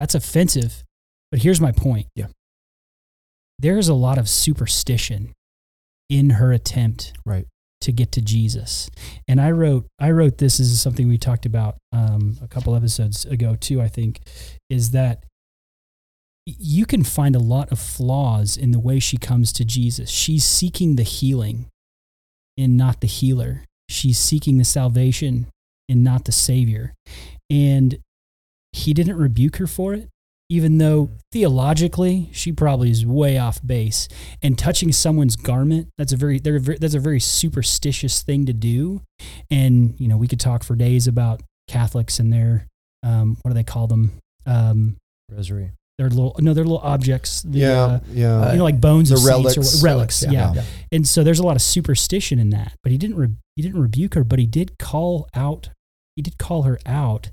[0.00, 0.84] That's offensive.
[1.30, 2.06] But here's my point.
[2.14, 2.26] Yeah.
[3.58, 5.32] There's a lot of superstition
[6.08, 7.46] in her attempt Right.
[7.82, 8.88] to get to Jesus.
[9.26, 13.24] And I wrote I wrote this as something we talked about um, a couple episodes
[13.24, 13.80] ago too.
[13.80, 14.20] I think
[14.70, 15.24] is that
[16.46, 20.08] you can find a lot of flaws in the way she comes to Jesus.
[20.08, 21.66] She's seeking the healing
[22.56, 23.64] and not the healer.
[23.90, 25.48] She's seeking the salvation
[25.90, 26.94] and not the savior.
[27.50, 27.98] And
[28.72, 30.08] he didn't rebuke her for it,
[30.50, 34.08] even though theologically she probably is way off base.
[34.42, 39.02] And touching someone's garment, that's a very, they're, that's a very superstitious thing to do.
[39.50, 42.66] And, you know, we could talk for days about Catholics and their,
[43.02, 44.12] um, what do they call them?
[44.46, 44.96] Um,
[45.30, 45.72] Rosary.
[45.98, 47.42] they're little, no, they're little objects.
[47.42, 48.52] The, yeah, uh, yeah.
[48.52, 49.74] you know, like bones the of saints or relics.
[49.74, 50.22] what- relics.
[50.22, 50.54] Yeah.
[50.54, 50.62] yeah.
[50.90, 52.72] And so there's a lot of superstition in that.
[52.82, 55.68] But he didn't re- he didn't rebuke her, but he did call out
[56.16, 57.30] he did call her out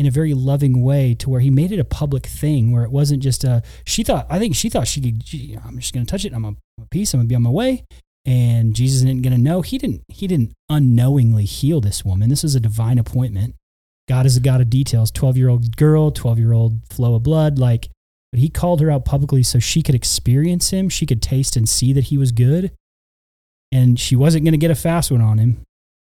[0.00, 2.90] in a very loving way to where he made it a public thing where it
[2.90, 6.06] wasn't just a she thought I think she thought she could she, I'm just going
[6.06, 7.84] to touch it I'm a, a piece I'm going to be on my way
[8.24, 9.60] and Jesus isn't going to know.
[9.60, 12.30] He didn't he didn't unknowingly heal this woman.
[12.30, 13.54] This is a divine appointment.
[14.08, 15.12] God is a God of details.
[15.12, 17.90] 12-year-old girl, 12-year-old flow of blood like
[18.32, 21.68] but he called her out publicly so she could experience him, she could taste and
[21.68, 22.72] see that he was good.
[23.72, 25.62] And she wasn't going to get a fast one on him.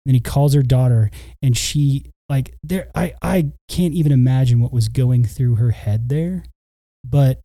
[0.05, 1.09] Then he calls her daughter,
[1.41, 2.89] and she like there.
[2.95, 6.43] I I can't even imagine what was going through her head there,
[7.03, 7.41] but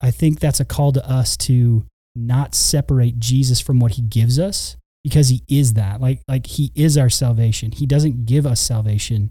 [0.00, 1.84] I think that's a call to us to
[2.14, 6.00] not separate Jesus from what he gives us because he is that.
[6.00, 7.72] Like like he is our salvation.
[7.72, 9.30] He doesn't give us salvation.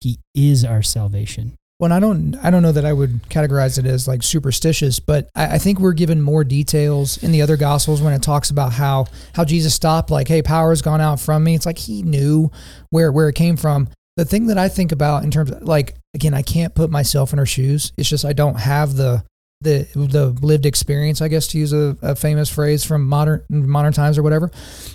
[0.00, 1.54] He is our salvation.
[1.80, 5.28] Well, I don't, I don't know that I would categorize it as like superstitious, but
[5.36, 8.72] I, I, think we're given more details in the other gospels when it talks about
[8.72, 12.02] how how Jesus stopped, like, "Hey, power has gone out from me." It's like he
[12.02, 12.50] knew
[12.90, 13.88] where where it came from.
[14.18, 17.32] The thing that I think about in terms of like, again, I can't put myself
[17.32, 17.92] in her shoes.
[17.96, 19.22] It's just I don't have the
[19.60, 23.92] the the lived experience, I guess, to use a, a famous phrase from modern modern
[23.92, 24.50] times or whatever.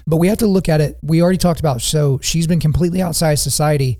[0.05, 0.97] But we have to look at it.
[1.01, 1.81] We already talked about.
[1.81, 3.97] So she's been completely outside society.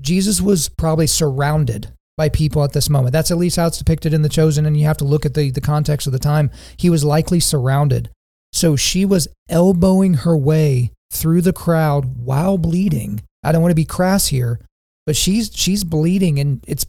[0.00, 3.12] Jesus was probably surrounded by people at this moment.
[3.12, 5.34] That's at least how it's depicted in The Chosen, and you have to look at
[5.34, 6.52] the, the context of the time.
[6.76, 8.10] He was likely surrounded.
[8.52, 13.22] So she was elbowing her way through the crowd while bleeding.
[13.42, 14.60] I don't want to be crass here,
[15.06, 16.86] but she's she's bleeding and it's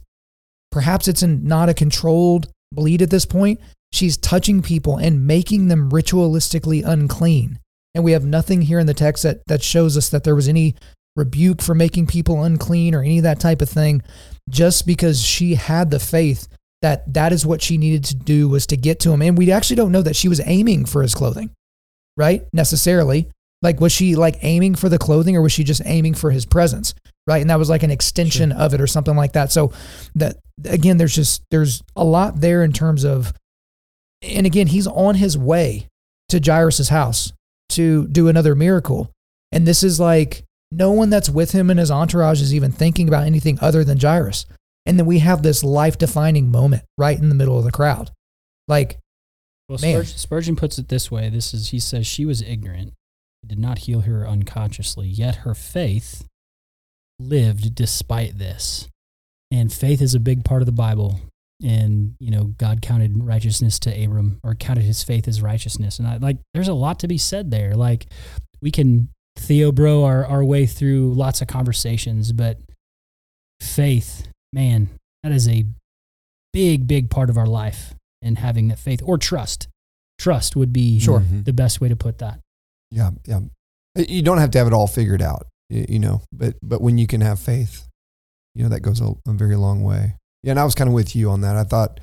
[0.70, 3.60] perhaps it's in not a controlled bleed at this point.
[3.92, 7.60] She's touching people and making them ritualistically unclean.
[7.94, 10.48] And we have nothing here in the text that, that shows us that there was
[10.48, 10.74] any
[11.16, 14.02] rebuke for making people unclean or any of that type of thing
[14.50, 16.48] just because she had the faith
[16.82, 19.50] that that is what she needed to do was to get to him and we
[19.52, 21.50] actually don't know that she was aiming for his clothing
[22.16, 23.30] right necessarily
[23.64, 26.46] like was she like aiming for the clothing or was she just aiming for his
[26.46, 26.94] presence
[27.26, 28.60] right and that was like an extension sure.
[28.60, 29.72] of it or something like that so
[30.14, 33.32] that again there's just there's a lot there in terms of
[34.22, 35.88] and again he's on his way
[36.28, 37.32] to jairus's house
[37.68, 39.10] to do another miracle
[39.50, 40.44] and this is like
[40.74, 43.98] no one that's with him and his entourage is even thinking about anything other than
[43.98, 44.46] Jairus.
[44.86, 48.10] And then we have this life defining moment right in the middle of the crowd.
[48.68, 48.98] Like,
[49.68, 52.92] well, Spurgeon, Spurgeon puts it this way this is, he says, she was ignorant.
[53.44, 56.26] He did not heal her unconsciously, yet her faith
[57.20, 58.88] lived despite this.
[59.50, 61.20] And faith is a big part of the Bible.
[61.62, 65.98] And, you know, God counted righteousness to Abram or counted his faith as righteousness.
[65.98, 67.74] And I like, there's a lot to be said there.
[67.74, 68.06] Like,
[68.62, 72.58] we can Theo Bro our, our way through lots of conversations, but
[73.60, 74.88] faith, man,
[75.22, 75.66] that is a
[76.54, 79.68] big, big part of our life and having that faith or trust.
[80.18, 82.40] Trust would be sure the best way to put that.
[82.94, 83.40] Yeah, yeah.
[83.96, 87.06] You don't have to have it all figured out, you know, but but when you
[87.06, 87.88] can have faith,
[88.54, 90.16] you know, that goes a, a very long way.
[90.42, 91.56] Yeah, and I was kind of with you on that.
[91.56, 92.00] I thought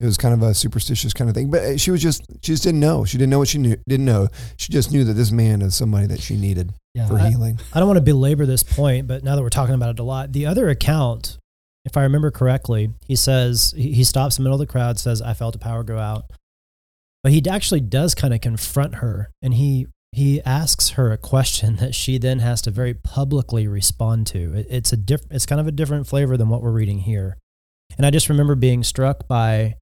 [0.00, 1.50] it was kind of a superstitious kind of thing.
[1.50, 3.04] But uh, she was just she just didn't know.
[3.04, 4.28] She didn't know what she knew, didn't know.
[4.56, 7.58] She just knew that this man is somebody that she needed yeah, for I, healing.
[7.72, 10.02] I don't want to belabor this point, but now that we're talking about it a
[10.02, 11.38] lot, the other account,
[11.84, 15.22] if I remember correctly, he says he stops in the middle of the crowd, says,
[15.22, 16.24] "I felt a power go out,"
[17.22, 21.76] but he actually does kind of confront her, and he he asks her a question
[21.76, 24.54] that she then has to very publicly respond to.
[24.54, 27.36] It, it's a diff, it's kind of a different flavor than what we're reading here.
[27.96, 29.76] And I just remember being struck by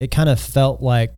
[0.00, 1.14] it kind of felt like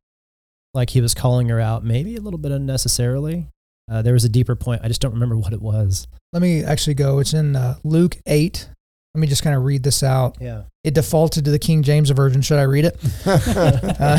[0.74, 3.48] like he was calling her out, maybe a little bit unnecessarily.
[3.90, 4.80] Uh, there was a deeper point.
[4.84, 6.06] I just don't remember what it was.
[6.32, 7.18] Let me actually go.
[7.18, 8.68] It's in uh, Luke 8.
[9.14, 10.36] Let me just kind of read this out.
[10.40, 10.64] Yeah.
[10.84, 12.42] It defaulted to the King James Version.
[12.42, 12.98] Should I read it?
[13.26, 14.18] uh,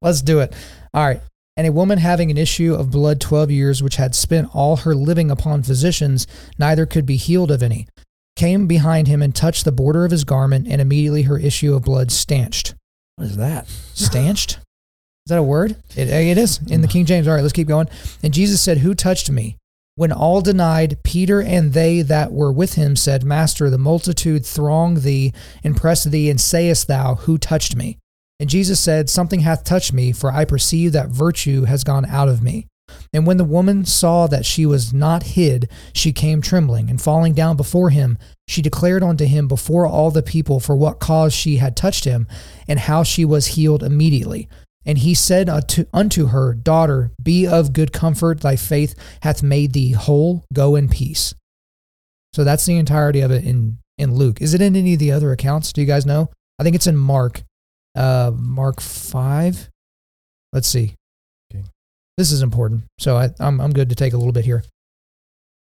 [0.00, 0.54] let's do it.
[0.94, 1.20] All right.
[1.56, 4.94] And a woman having an issue of blood 12 years, which had spent all her
[4.94, 6.26] living upon physicians,
[6.58, 7.86] neither could be healed of any,
[8.36, 11.82] came behind him and touched the border of his garment, and immediately her issue of
[11.82, 12.74] blood stanched.
[13.16, 13.68] What is that?
[13.68, 14.52] Stanched?
[14.52, 15.76] Is that a word?
[15.94, 17.28] It, it is in the King James.
[17.28, 17.88] All right, let's keep going.
[18.22, 19.56] And Jesus said, Who touched me?
[19.94, 25.00] When all denied, Peter and they that were with him said, Master, the multitude throng
[25.00, 27.98] thee and press thee, and sayest thou, Who touched me?
[28.42, 32.28] And Jesus said, Something hath touched me, for I perceive that virtue has gone out
[32.28, 32.66] of me.
[33.12, 37.34] And when the woman saw that she was not hid, she came trembling, and falling
[37.34, 38.18] down before him,
[38.48, 42.26] she declared unto him before all the people for what cause she had touched him,
[42.66, 44.48] and how she was healed immediately.
[44.84, 49.92] And he said unto, her, Daughter, be of good comfort, thy faith hath made thee
[49.92, 51.32] whole, go in peace.
[52.32, 54.42] So that's the entirety of it in, in Luke.
[54.42, 55.72] Is it in any of the other accounts?
[55.72, 56.28] Do you guys know?
[56.58, 57.44] I think it's in Mark,
[57.94, 59.68] uh, Mark 5.
[60.52, 60.94] Let's see.
[61.52, 61.64] Okay.
[62.16, 62.84] This is important.
[62.98, 64.64] So I, I'm, I'm good to take a little bit here.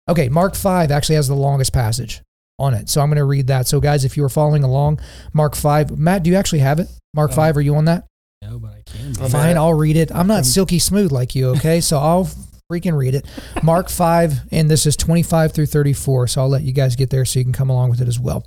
[0.08, 2.22] Okay, Mark 5 actually has the longest passage
[2.58, 2.88] on it.
[2.88, 3.66] So I'm going to read that.
[3.68, 5.00] So, guys, if you were following along,
[5.32, 6.88] Mark 5, Matt, do you actually have it?
[7.14, 8.06] Mark 5, are you on that?
[8.42, 9.14] No, but I can.
[9.14, 10.10] Fine, I'll read it.
[10.14, 11.80] I'm not silky smooth like you, okay?
[11.80, 12.28] so I'll
[12.70, 13.26] freaking read it.
[13.62, 16.28] Mark 5, and this is 25 through 34.
[16.28, 18.18] So I'll let you guys get there so you can come along with it as
[18.20, 18.44] well.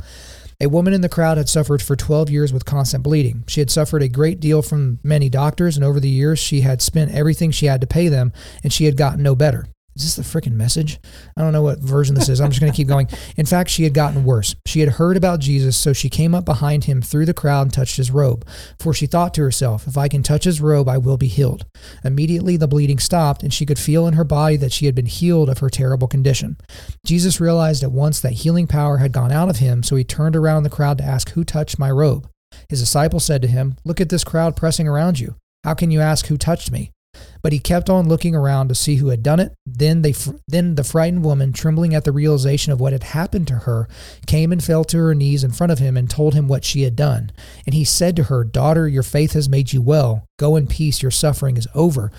[0.62, 3.44] A woman in the crowd had suffered for 12 years with constant bleeding.
[3.48, 6.84] She had suffered a great deal from many doctors, and over the years, she had
[6.84, 8.32] spent everything she had to pay them,
[8.64, 9.66] and she had gotten no better.
[9.96, 11.00] Is this the freaking message?
[11.36, 12.40] I don't know what version this is.
[12.40, 13.10] I'm just going to keep going.
[13.38, 14.56] In fact, she had gotten worse.
[14.66, 17.74] She had heard about Jesus, so she came up behind him through the crowd and
[17.74, 18.48] touched his robe.
[18.80, 21.66] For she thought to herself, If I can touch his robe, I will be healed.
[22.06, 25.08] Immediately the bleeding stopped, and she could feel in her body that she had been
[25.08, 26.58] healed of her terrible condition.
[27.06, 30.36] Jesus realized at once that healing power had gone out of him, so he turned
[30.36, 32.30] around the crowd to ask, Who touched my robe?
[32.70, 35.36] His disciples said to him, Look at this crowd pressing around you.
[35.64, 36.92] How can you ask who touched me?
[37.42, 39.54] But he kept on looking around to see who had done it.
[39.66, 40.14] Then they
[40.48, 43.88] then the frightened woman, trembling at the realization of what had happened to her,
[44.28, 46.84] came and fell to her knees in front of him and told him what she
[46.84, 47.32] had done.
[47.66, 50.26] And he said to her, "Daughter, your faith has made you well.
[50.38, 52.12] Go in peace, your suffering is over."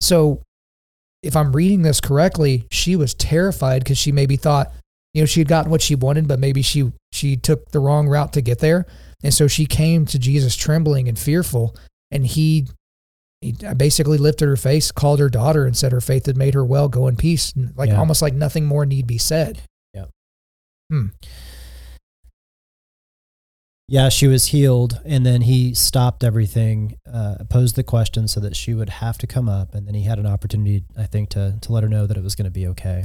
[0.00, 0.42] So
[1.22, 4.72] if I'm reading this correctly, she was terrified because she maybe thought,
[5.14, 8.08] you know, she had gotten what she wanted, but maybe she she took the wrong
[8.08, 8.84] route to get there.
[9.22, 11.74] And so she came to Jesus trembling and fearful,
[12.10, 12.66] and he
[13.44, 16.64] he basically lifted her face, called her daughter, and said her faith had made her
[16.64, 16.88] well.
[16.88, 17.52] Go in peace.
[17.76, 17.98] Like Yeah.
[17.98, 19.62] almost like nothing more need be said.
[19.92, 20.06] Yeah,
[20.90, 21.06] Hmm.
[23.86, 28.56] Yeah, she was healed, and then he stopped everything, uh, posed the question so that
[28.56, 31.58] she would have to come up, and then he had an opportunity, I think, to
[31.60, 33.04] to let her know that it was going to be okay.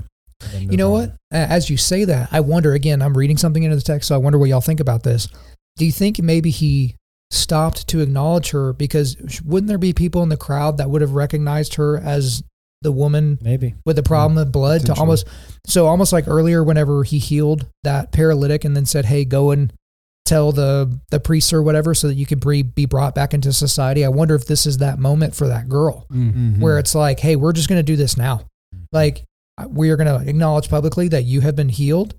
[0.57, 1.01] You know on.
[1.09, 1.15] what?
[1.31, 3.01] As you say that, I wonder again.
[3.01, 5.27] I'm reading something into the text, so I wonder what y'all think about this.
[5.75, 6.95] Do you think maybe he
[7.31, 9.15] stopped to acknowledge her because
[9.45, 12.43] wouldn't there be people in the crowd that would have recognized her as
[12.81, 13.75] the woman Maybe.
[13.85, 15.27] with the problem of blood to almost
[15.67, 19.73] so almost like earlier whenever he healed that paralytic and then said hey go and
[20.25, 23.51] tell the the priest or whatever so that you could be, be brought back into
[23.51, 26.59] society i wonder if this is that moment for that girl Mhm.
[26.59, 28.41] where it's like hey we're just going to do this now
[28.93, 29.23] like
[29.67, 32.15] we are going to acknowledge publicly that you have been healed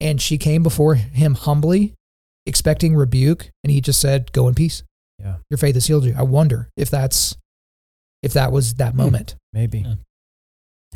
[0.00, 1.94] and she came before him humbly
[2.46, 4.82] expecting rebuke and he just said go in peace
[5.20, 5.36] Yeah.
[5.50, 7.36] your faith has healed you i wonder if that's
[8.22, 9.80] if that was that moment Maybe.
[9.80, 9.94] Yeah.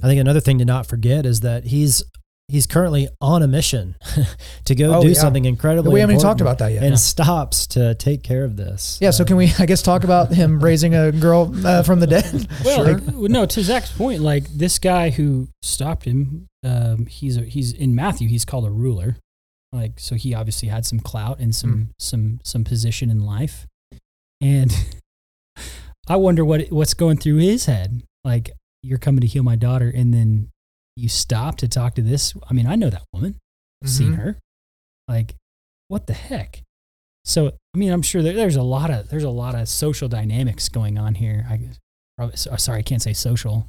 [0.03, 2.03] I think another thing to not forget is that he's
[2.49, 3.95] he's currently on a mission
[4.65, 5.15] to go Oh, do yeah.
[5.15, 5.93] something incredibly.
[5.93, 8.99] we haven't even talked about that yet And stops to take care of this.
[9.01, 12.01] Yeah, so Uh, can we, I guess, talk about him raising a girl uh, from
[12.01, 12.49] the dead?
[12.65, 13.45] Well, Like, no.
[13.47, 18.29] To Zach's point, like this guy who stopped him, um, he's a, he's in Matthew.
[18.29, 19.17] He's called a ruler,
[19.73, 20.15] like so.
[20.15, 21.83] He obviously had some clout and some Hmm.
[21.99, 23.67] some some position in life,
[24.41, 24.73] and
[26.09, 28.03] I wonder what what's going through his head.
[28.25, 28.51] Like
[28.83, 30.51] you're coming to heal my daughter, and then
[30.97, 32.35] you stop to talk to this.
[32.49, 33.37] I mean, I know that woman.
[33.83, 34.37] I've seen her.
[35.07, 35.37] Like,
[35.87, 36.63] what the heck?
[37.25, 40.09] So, I mean, I'm sure that there's a lot of there's a lot of social
[40.09, 41.47] dynamics going on here.
[41.49, 41.61] I
[42.17, 43.67] probably sorry, I can't say social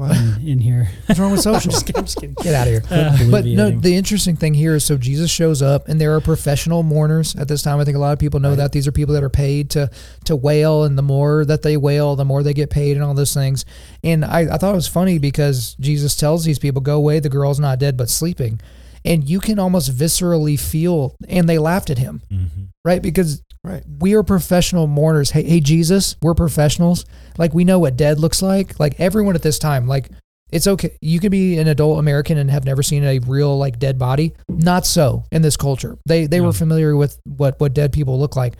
[0.00, 0.16] What?
[0.16, 0.88] in, in here.
[1.06, 1.70] what's wrong with social?
[1.70, 1.98] just kidding.
[2.00, 2.34] I'm just kidding.
[2.42, 2.82] Get out of here.
[2.90, 6.20] Uh, But no, the interesting thing here is so Jesus shows up, and there are
[6.20, 7.78] professional mourners at this time.
[7.80, 8.56] I think a lot of people know Right.
[8.56, 9.90] that these are people that are paid to
[10.24, 13.12] to wail, and the more that they wail, the more they get paid, and all
[13.14, 13.64] those things.
[14.02, 17.28] And I, I thought it was funny because Jesus tells these people, "Go away, the
[17.28, 18.58] girl's not dead but sleeping,"
[19.04, 21.14] and you can almost viscerally feel.
[21.28, 22.68] And they laughed at him, Mhm.
[22.84, 23.02] right?
[23.02, 23.82] Because Right.
[24.00, 25.32] we are professional mourners.
[25.32, 27.04] Hey, hey, Jesus, we're professionals.
[27.36, 28.80] Like we know what dead looks like.
[28.80, 30.08] Like everyone at this time, like
[30.50, 30.92] it's okay.
[31.02, 34.32] You could be an adult American and have never seen a real like dead body.
[34.48, 35.96] Not so in this culture.
[36.06, 36.46] They they No.
[36.46, 38.56] were familiar with what what dead people look like,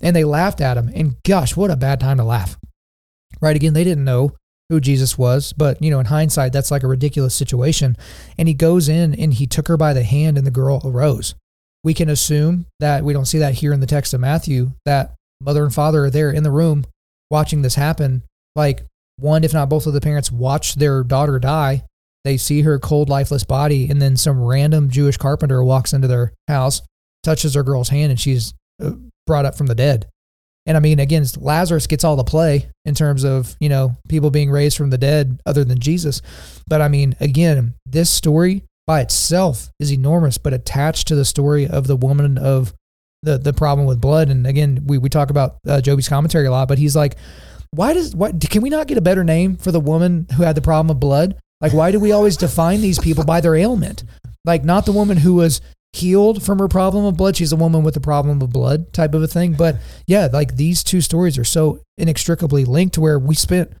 [0.00, 0.90] and they laughed at him.
[0.94, 2.56] And gosh, what a bad time to laugh.
[3.40, 3.56] Right?
[3.56, 4.32] Again, they didn't know
[4.70, 7.96] who Jesus was, but you know, in hindsight, that's like a ridiculous situation.
[8.38, 11.34] And he goes in and he took her by the hand, and the girl arose
[11.84, 15.14] we can assume that we don't see that here in the text of Matthew that
[15.40, 16.86] mother and father are there in the room
[17.30, 18.22] watching this happen.
[18.56, 18.84] Like
[19.18, 21.84] one, if not both of the parents watch their daughter die.
[22.24, 26.32] They see her cold, lifeless body, and then some random Jewish carpenter walks into their
[26.48, 26.80] house,
[27.22, 28.92] touches their girl's hand, and she's uh,
[29.26, 30.06] brought up from the dead.
[30.66, 34.30] And I mean, again, Lazarus gets all the play in terms of, you know, people
[34.30, 36.22] being raised from the dead other than Jesus.
[36.66, 41.66] But I mean, again, this story by itself is enormous, but attached to the story
[41.66, 42.72] of the woman of
[43.22, 44.28] the the problem with blood.
[44.28, 47.16] And again, we, we talk about uh, Joby's commentary a lot, but he's like,
[47.70, 50.54] why does what can we not get a better name for the woman who had
[50.54, 51.36] the problem of blood?
[51.60, 54.04] Like, why do we always define these people by their ailment?
[54.44, 55.60] Like, not the woman who was
[55.94, 57.36] healed from her problem of blood.
[57.36, 59.52] She's a woman with a problem of blood type of a thing.
[59.54, 59.76] But
[60.06, 63.72] yeah, like these two stories are so inextricably linked where we spent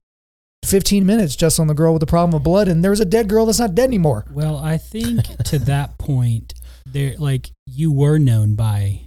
[0.64, 3.04] 15 minutes just on the girl with the problem of blood, and there was a
[3.04, 4.24] dead girl that's not dead anymore.
[4.32, 6.54] Well, I think to that point,
[6.86, 9.00] there like you were known by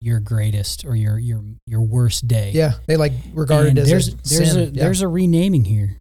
[0.00, 2.52] your greatest or your your your worst day.
[2.54, 4.84] Yeah, they like regarded And as there's a there's a Yeah.
[4.84, 5.98] there's a renaming here.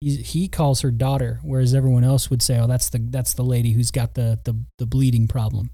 [0.00, 3.72] He calls her daughter, whereas everyone else would say, "Oh, that's the that's the lady
[3.72, 5.70] who's got the the the bleeding problem."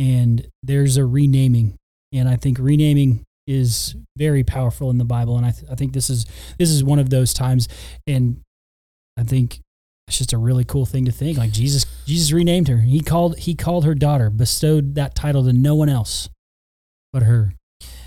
[0.00, 1.76] and there's a renaming,
[2.12, 5.92] and I think renaming is very powerful in the Bible, and I, th- I think
[5.92, 6.24] this is
[6.58, 7.68] this is one of those times,
[8.06, 8.40] and
[9.18, 9.60] I think
[10.08, 11.36] it's just a really cool thing to think.
[11.36, 12.78] Like Jesus, Jesus renamed her.
[12.78, 16.30] He called he called her daughter, bestowed that title to no one else
[17.12, 17.52] but her.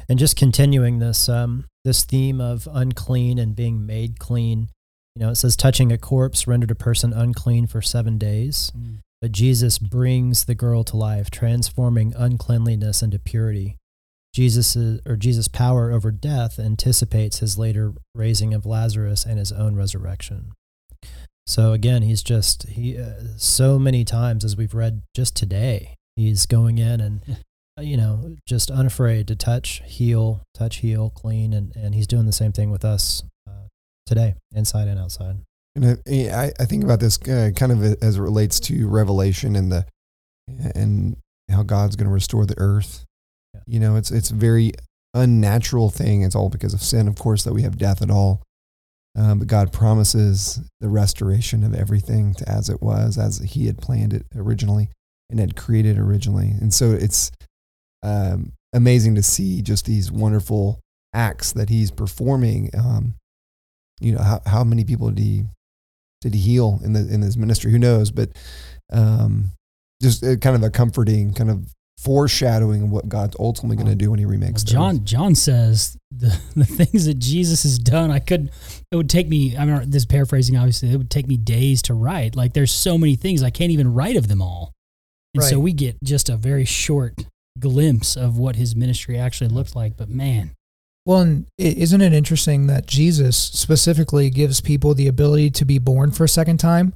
[0.10, 4.70] And just continuing this um, this theme of unclean and being made clean.
[5.16, 8.72] You know, it says touching a corpse rendered a person unclean for seven days.
[9.22, 13.78] But Jesus brings the girl to life, transforming uncleanliness into purity.
[14.34, 19.76] Jesus or Jesus' power over death anticipates his later raising of Lazarus and his own
[19.76, 20.52] resurrection.
[21.46, 26.46] So again, he's just he uh, so many times as we've read just today, he's
[26.46, 27.22] going in and
[27.78, 32.26] uh, you know just unafraid to touch, heal, touch, heal, clean, and and he's doing
[32.26, 33.24] the same thing with us
[34.06, 35.38] today, inside and outside.
[35.76, 39.72] And I, I think about this uh, kind of as it relates to Revelation and
[39.72, 39.86] the
[40.48, 41.18] and
[41.50, 43.06] how God's going to restore the earth.
[43.54, 43.62] Yeah.
[43.66, 44.74] You know, it's it's a very
[45.14, 46.22] unnatural thing.
[46.22, 48.44] It's all because of sin, of course, that we have death at all.
[49.16, 53.78] Um, but God promises the restoration of everything to as it was, as He had
[53.78, 54.90] planned it originally
[55.30, 56.50] and had created originally.
[56.50, 57.32] And so it's
[58.02, 60.80] um, amazing to see just these wonderful
[61.14, 62.70] acts that He's performing.
[62.78, 63.16] Um,
[64.04, 65.46] you know, how, how many people did He
[66.22, 67.72] did He heal in the in His ministry?
[67.72, 68.12] Who knows?
[68.12, 68.30] But
[68.92, 69.52] um,
[70.02, 73.96] just uh, kind of a comforting kind of foreshadowing of what God's ultimately going to
[73.96, 74.64] do when He remakes.
[74.64, 75.04] the John earth.
[75.06, 78.52] John says the the things that Jesus has done, I could
[78.92, 79.58] it would take me.
[79.58, 80.92] I mean, this is paraphrasing, obviously.
[80.92, 82.36] It would take me days to write.
[82.36, 84.74] Like there's so many things I can't even write of them all,
[85.34, 87.26] and so we get just a very short
[87.60, 89.96] glimpse of what his ministry actually looked like.
[89.96, 90.52] But man,
[91.06, 96.12] Well, and isn't it interesting that Jesus specifically gives people the ability to be born
[96.12, 96.94] for a second time?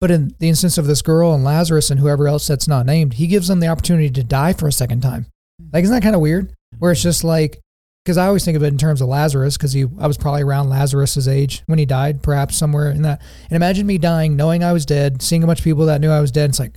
[0.00, 3.14] But in the instance of this girl and Lazarus and whoever else that's not named,
[3.14, 5.26] he gives them the opportunity to die for a second time.
[5.60, 5.68] Hmm.
[5.72, 6.52] Like, isn't that kind of weird?
[6.78, 7.58] Where it's just like,
[8.04, 10.42] because I always think of it in terms of Lazarus, because he, I was probably
[10.42, 13.20] around Lazarus's age when he died, perhaps somewhere in that.
[13.50, 16.10] And imagine me dying, knowing I was dead, seeing a bunch of people that knew
[16.10, 16.50] I was dead.
[16.50, 16.76] It's like,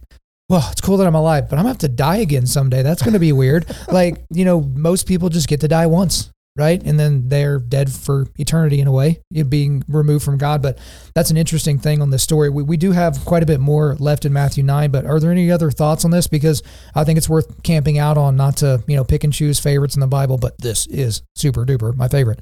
[0.50, 2.82] well, it's cool that I'm alive, but I'm gonna have to die again someday.
[2.82, 3.66] That's gonna be weird.
[3.88, 6.82] like, you know, most people just get to die once, right?
[6.84, 10.62] And then they're dead for eternity in a way, being removed from God.
[10.62, 10.78] But
[11.16, 12.50] that's an interesting thing on this story.
[12.50, 15.32] We, we do have quite a bit more left in Matthew 9, but are there
[15.32, 16.28] any other thoughts on this?
[16.28, 16.62] Because
[16.94, 19.96] I think it's worth camping out on, not to, you know, pick and choose favorites
[19.96, 22.40] in the Bible, but this is super duper my favorite.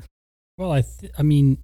[0.58, 1.60] well, I th- I mean,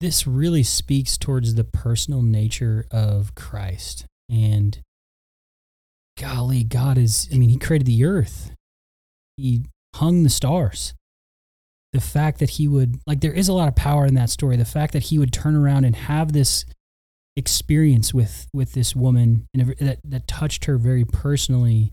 [0.00, 4.78] this really speaks towards the personal nature of Christ and.
[6.20, 7.28] Golly, God is.
[7.32, 8.50] I mean, He created the earth.
[9.36, 9.62] He
[9.94, 10.94] hung the stars.
[11.92, 14.56] The fact that he would like there is a lot of power in that story.
[14.56, 16.64] The fact that he would turn around and have this
[17.36, 21.92] experience with with this woman and that that touched her very personally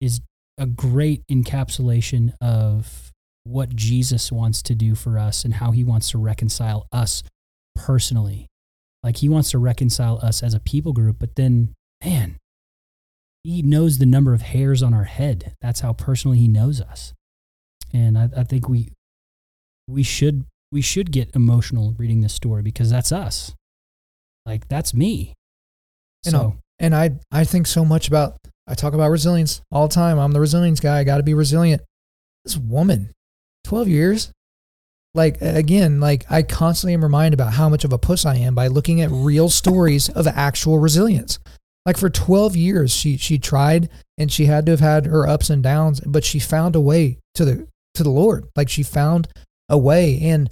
[0.00, 0.20] is
[0.58, 3.10] a great encapsulation of
[3.44, 7.22] what Jesus wants to do for us and how he wants to reconcile us
[7.74, 8.46] personally.
[9.02, 11.74] Like he wants to reconcile us as a people group but then
[12.04, 12.36] man
[13.46, 15.54] he knows the number of hairs on our head.
[15.60, 17.14] That's how personally he knows us.
[17.92, 18.88] And I, I think we
[19.88, 23.54] we should we should get emotional reading this story because that's us.
[24.44, 25.34] Like that's me.
[26.24, 29.88] You So know, and I I think so much about I talk about resilience all
[29.88, 30.18] the time.
[30.18, 30.98] I'm the resilience guy.
[30.98, 31.82] I got to be resilient.
[32.44, 33.10] This woman,
[33.64, 34.32] 12 years.
[35.14, 38.54] Like again, like I constantly am reminded about how much of a puss I am
[38.54, 41.38] by looking at real stories of actual resilience.
[41.86, 45.48] Like for 12 years she she tried and she had to have had her ups
[45.48, 48.46] and downs, but she found a way to the to the Lord.
[48.56, 49.28] Like she found
[49.68, 50.50] a way and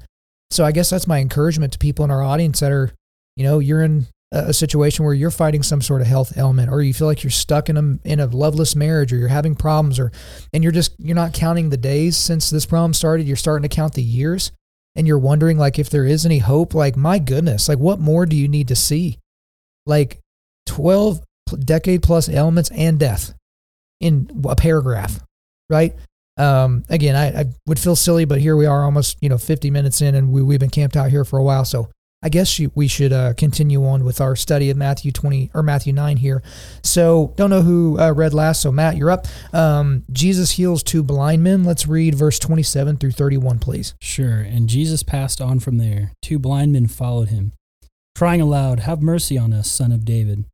[0.51, 2.93] so I guess that's my encouragement to people in our audience that are,
[3.35, 6.71] you know, you're in a a situation where you're fighting some sort of health ailment
[6.71, 9.55] or you feel like you're stuck in a in a loveless marriage or you're having
[9.55, 10.11] problems or
[10.53, 13.27] and you're just you're not counting the days since this problem started.
[13.27, 14.51] You're starting to count the years
[14.97, 18.27] and you're wondering like if there is any hope like my goodness like what more
[18.27, 19.19] do you need to see?
[19.87, 20.19] Like
[20.67, 21.21] 12
[21.61, 23.35] decade plus ailments and death
[24.01, 25.21] in a paragraph
[25.71, 25.95] right
[26.37, 29.71] um again I, I would feel silly but here we are almost you know 50
[29.71, 31.89] minutes in and we, we've been camped out here for a while so
[32.25, 35.93] I guess we should uh, continue on with our study of Matthew 20 or Matthew
[35.93, 36.43] 9 here.
[36.83, 38.63] So, don't know who uh, read last.
[38.63, 39.27] So, Matt, you're up.
[39.53, 41.65] Um, Jesus heals two blind men.
[41.65, 43.95] Let's read verse 27 through 31, please.
[44.01, 44.39] Sure.
[44.39, 46.13] And Jesus passed on from there.
[46.23, 47.53] Two blind men followed him,
[48.17, 50.47] crying aloud, Have mercy on us, son of David.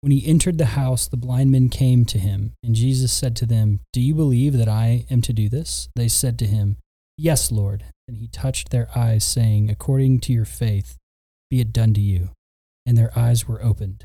[0.00, 3.46] When he entered the house, the blind men came to him, and Jesus said to
[3.46, 5.88] them, Do you believe that I am to do this?
[5.96, 6.76] They said to him,
[7.16, 7.84] Yes, Lord.
[8.06, 10.96] And he touched their eyes, saying, According to your faith,
[11.50, 12.30] be it done to you.
[12.86, 14.04] And their eyes were opened.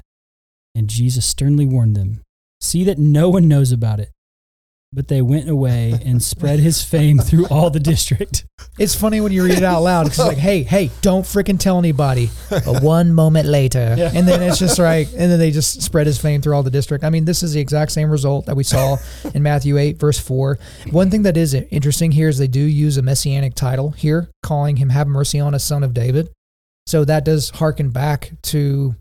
[0.73, 2.21] And Jesus sternly warned them,
[2.59, 4.09] See that no one knows about it.
[4.95, 8.45] But they went away and spread his fame through all the district.
[8.77, 11.59] It's funny when you read it out loud because it's like, hey, hey, don't freaking
[11.59, 12.29] tell anybody.
[12.51, 14.11] But one moment later, Yeah.
[14.13, 16.69] and then it's just like, and then they just spread his fame through all the
[16.69, 17.03] district.
[17.03, 18.97] I mean, this is the exact same result that we saw
[19.33, 20.59] in Matthew 8, verse 4.
[20.91, 24.75] One thing that is interesting here is they do use a messianic title here, calling
[24.77, 26.29] him Have Mercy on us, Son of David.
[26.85, 28.95] So that does harken back to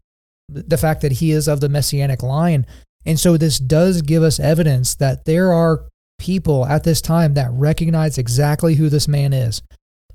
[0.48, 2.66] the fact that he is of the messianic line.
[3.04, 5.86] And so this does give us evidence that there are
[6.18, 9.62] people at this time that recognize exactly who this man is.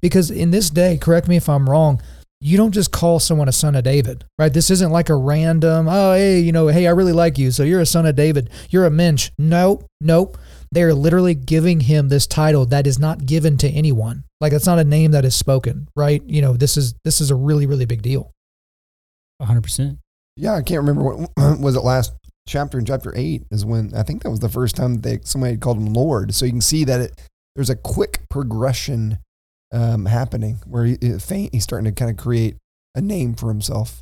[0.01, 2.01] Because in this day, correct me if I'm wrong,
[2.39, 4.53] you don't just call someone a son of David, right?
[4.53, 7.51] This isn't like a random, oh, hey, you know, hey, I really like you.
[7.51, 8.49] So you're a son of David.
[8.69, 9.31] You're a mensch.
[9.39, 10.37] Nope, nope.
[10.71, 14.23] They're literally giving him this title that is not given to anyone.
[14.39, 16.21] Like it's not a name that is spoken, right?
[16.25, 18.31] You know, this is this is a really, really big deal.
[19.41, 19.97] 100%.
[20.35, 21.29] Yeah, I can't remember what
[21.59, 22.13] was it last
[22.47, 25.19] chapter in chapter eight is when I think that was the first time that they,
[25.23, 26.33] somebody had called him Lord.
[26.33, 27.21] So you can see that it
[27.55, 29.19] there's a quick progression
[29.73, 32.55] um, happening where he, it faint, he's starting to kind of create
[32.95, 34.01] a name for himself.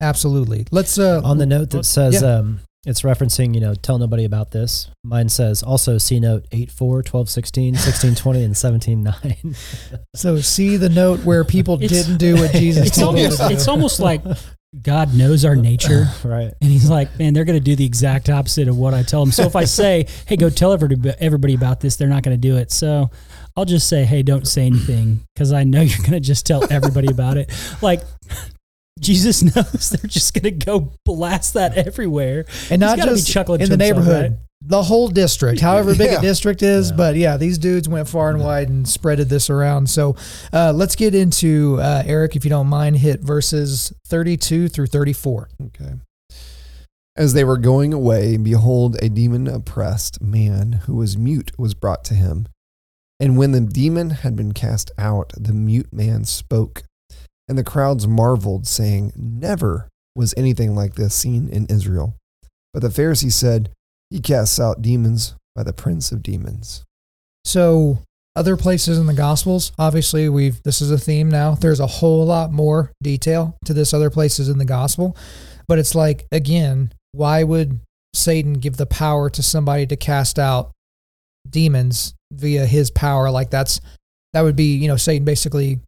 [0.00, 0.66] Absolutely.
[0.70, 2.36] Let's uh On the note that says Yeah.
[2.38, 4.90] um, it's referencing, you know, tell nobody about this.
[5.04, 9.54] Mine says also see note 8 4, 12 16, 16 20, and 17 9.
[10.16, 13.40] so see the note where people It's- didn't do what Jesus It's told them almost,
[13.40, 14.22] to it's almost like
[14.80, 16.06] God knows our nature.
[16.24, 16.52] right.
[16.60, 19.22] And he's like, man, they're going to do the exact opposite of what I tell
[19.22, 19.32] them.
[19.32, 22.56] So if I say, hey, go tell everybody, about this, they're not going to do
[22.56, 22.72] it.
[22.72, 23.10] So
[23.56, 26.70] I'll just say, hey, don't say anything because I know you're going to just tell
[26.72, 27.52] everybody about it.
[27.82, 28.02] Like,
[28.98, 32.46] Jesus knows they're just going to go blast that everywhere.
[32.70, 34.38] and not just chuckling in the neighborhood, right?
[34.64, 36.18] The whole district, however big Yeah.
[36.18, 36.90] a district is.
[36.90, 36.96] Yeah.
[36.96, 39.88] But yeah, these dudes went far and wide and spreaded this around.
[39.90, 40.16] So
[40.52, 45.48] uh, let's get into uh, Eric, if you don't mind, hit verses 32 through 34.
[45.66, 45.94] Okay.
[47.16, 52.04] As they were going away, behold, a demon oppressed man who was mute was brought
[52.04, 52.48] to him.
[53.20, 56.84] And when the demon had been cast out, the mute man spoke.
[57.48, 62.14] And the crowds marveled, saying, Never was anything like this seen in Israel.
[62.72, 63.68] But the Pharisees said,
[64.12, 66.84] He casts out demons by the prince of demons.
[67.46, 67.98] So
[68.36, 71.54] other places in the Gospels, obviously, we've this is a theme now.
[71.54, 75.16] There's a whole lot more detail to this other places in the Gospel,
[75.66, 77.80] but it's like again, why would
[78.14, 80.72] Satan give the power to somebody to cast out
[81.48, 83.30] demons via his power?
[83.30, 83.80] Like that's
[84.34, 85.80] that would be you know Satan basically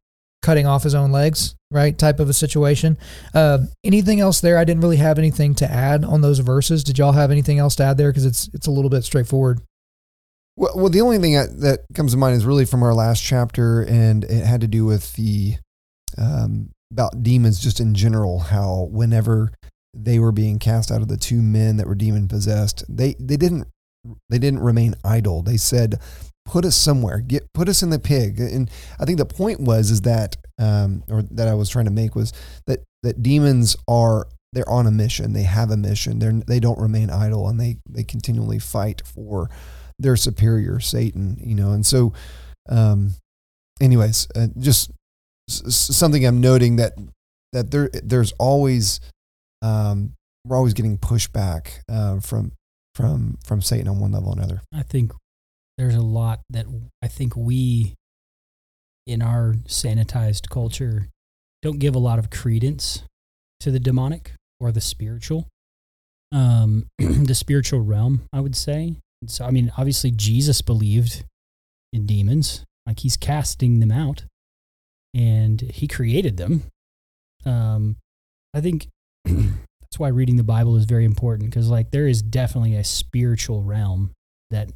[0.44, 1.96] cutting off his own legs, right?
[1.96, 2.98] Type of a situation.
[3.32, 4.58] Uh, anything else there?
[4.58, 6.84] I didn't really have anything to add on those verses.
[6.84, 8.12] Did y'all have anything else to add there?
[8.12, 9.62] Because it's it's a little bit straightforward.
[10.56, 13.24] Well, well, the only thing that, that comes to mind is really from our last
[13.24, 15.56] chapter, and it had to do with the
[16.18, 18.40] um, about demons just in general.
[18.40, 19.50] How whenever
[19.94, 23.38] they were being cast out of the two men that were demon possessed, they they
[23.38, 23.66] didn't
[24.28, 25.42] they didn't remain idle.
[25.42, 25.98] They said,
[26.44, 27.20] "Put us somewhere.
[27.20, 31.02] Get put us in the pig." And I think the point was is that um,
[31.08, 32.32] or that I was trying to make was
[32.66, 35.32] that that demons are they're on a mission.
[35.32, 36.18] They have a mission.
[36.18, 39.50] They're they don't remain idle, and they they continually fight for
[39.98, 41.72] their superior Satan, you know.
[41.72, 42.12] And so,
[42.68, 43.14] um,
[43.80, 44.90] anyways, uh, just
[45.48, 46.94] something I'm noting that
[47.52, 49.00] that there there's always
[49.62, 50.12] um,
[50.44, 52.52] we're always getting pushback uh, from
[52.94, 54.60] from from Satan on one level or another.
[54.72, 55.12] I think
[55.78, 56.66] there's a lot that
[57.02, 57.94] I think we,
[59.06, 61.08] in our sanitized culture,
[61.62, 63.02] don't give a lot of credence
[63.60, 65.48] to the demonic or the spiritual,
[66.32, 68.22] um, the spiritual realm.
[68.32, 68.96] I would say.
[69.26, 71.24] So, I mean, obviously, Jesus believed
[71.92, 74.24] in demons, like he's casting them out,
[75.14, 76.64] and he created them.
[77.46, 77.96] Um,
[78.52, 78.88] I think
[79.24, 83.62] that's why reading the Bible is very important because, like, there is definitely a spiritual
[83.62, 84.12] realm
[84.50, 84.70] that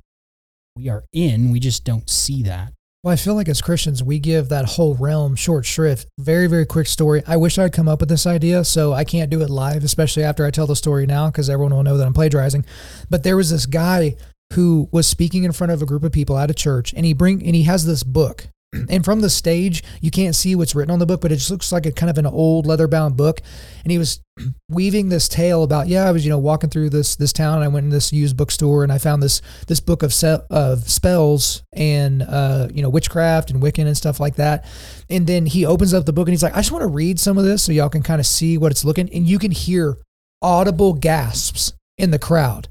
[0.79, 1.51] we are in.
[1.51, 2.73] We just don't see that.
[3.03, 6.07] Well, I feel like as Christians, we give that whole realm short shrift.
[6.19, 7.23] Very, very quick story.
[7.27, 10.25] I wish I'd come up with this idea, so I can't do it live, especially
[10.25, 12.65] after I tell the story now, because everyone will know that I'm plagiarizing.
[13.11, 14.17] But there was this guy
[14.55, 17.13] who was speaking in front of a group of people at a church, and he
[17.13, 18.49] bring and he has this book.
[18.91, 21.51] And from the stage, you can't see what's written on the book, but it just
[21.51, 23.41] looks like a kind of an old leather-bound book.
[23.83, 24.21] And he was
[24.69, 27.65] weaving this tale about, yeah, I was you know walking through this this town, and
[27.65, 30.89] I went in this used bookstore, and I found this this book of se- of
[30.89, 34.67] spells and uh, you know witchcraft and Wiccan and stuff like that.
[35.09, 37.19] And then he opens up the book and he's like, I just want to read
[37.19, 39.09] some of this so y'all can kind of see what it's looking.
[39.15, 39.97] And you can hear
[40.43, 42.69] audible gasps in the crowd,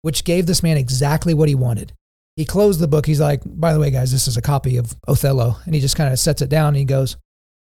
[0.00, 1.92] which gave this man exactly what he wanted.
[2.38, 3.04] He closed the book.
[3.04, 5.56] He's like, by the way, guys, this is a copy of Othello.
[5.66, 7.16] And he just kind of sets it down and he goes,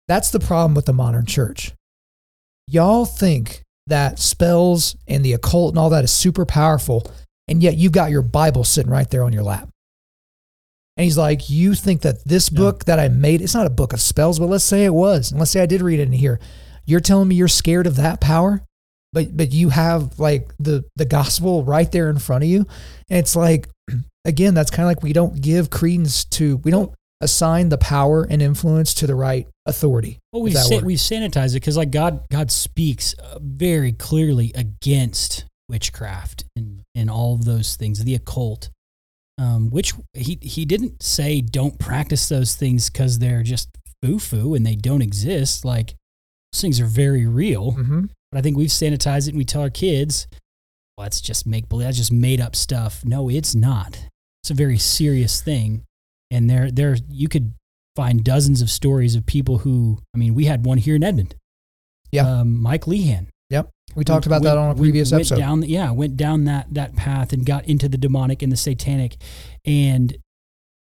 [0.09, 1.75] That's the problem with the modern church.
[2.67, 7.07] Y'all think that spells and the occult and all that is super powerful,
[7.47, 9.69] and yet you've got your Bible sitting right there on your lap.
[10.97, 12.57] And he's like, You think that this Yeah.
[12.57, 15.31] book that I made, it's not a book of spells, but let's say it was.
[15.31, 16.41] And let's say I did read it in here.
[16.87, 18.63] You're telling me you're scared of that power?
[19.13, 22.67] But but you have like the the gospel right there in front of you.
[23.11, 23.69] And it's like
[24.25, 28.27] again, that's kind of like we don't give credence to we don't assign the power
[28.29, 30.19] and influence to the right authority.
[30.33, 35.47] Well, we sa- we sanitize it because like God God speaks uh, very clearly against
[35.69, 38.71] witchcraft and and all of those things, the occult.
[39.37, 43.69] Um, which he he didn't say don't practice those things because they're just
[44.01, 45.65] foo foo and they don't exist.
[45.65, 45.95] Like
[46.53, 47.73] those things are very real.
[47.73, 48.05] Mm-hmm.
[48.31, 50.29] But I think we've sanitized it and we tell our kids,
[50.97, 51.87] well, that's just make believe.
[51.87, 53.05] That's just made up stuff.
[53.05, 54.07] No, it's not.
[54.45, 55.85] It's a very serious thing.
[56.31, 57.55] And there, there, you could
[57.97, 61.35] find dozens of stories of people who, I mean, we had one here in Edmond.
[62.13, 62.29] Yeah.
[62.29, 63.29] Um, Mike Lehan.
[63.49, 63.71] Yep.
[63.95, 65.39] We talked about that on a we previous went episode.
[65.39, 69.17] Down, yeah, went down that that path and got into the demonic and the satanic,
[69.65, 70.19] and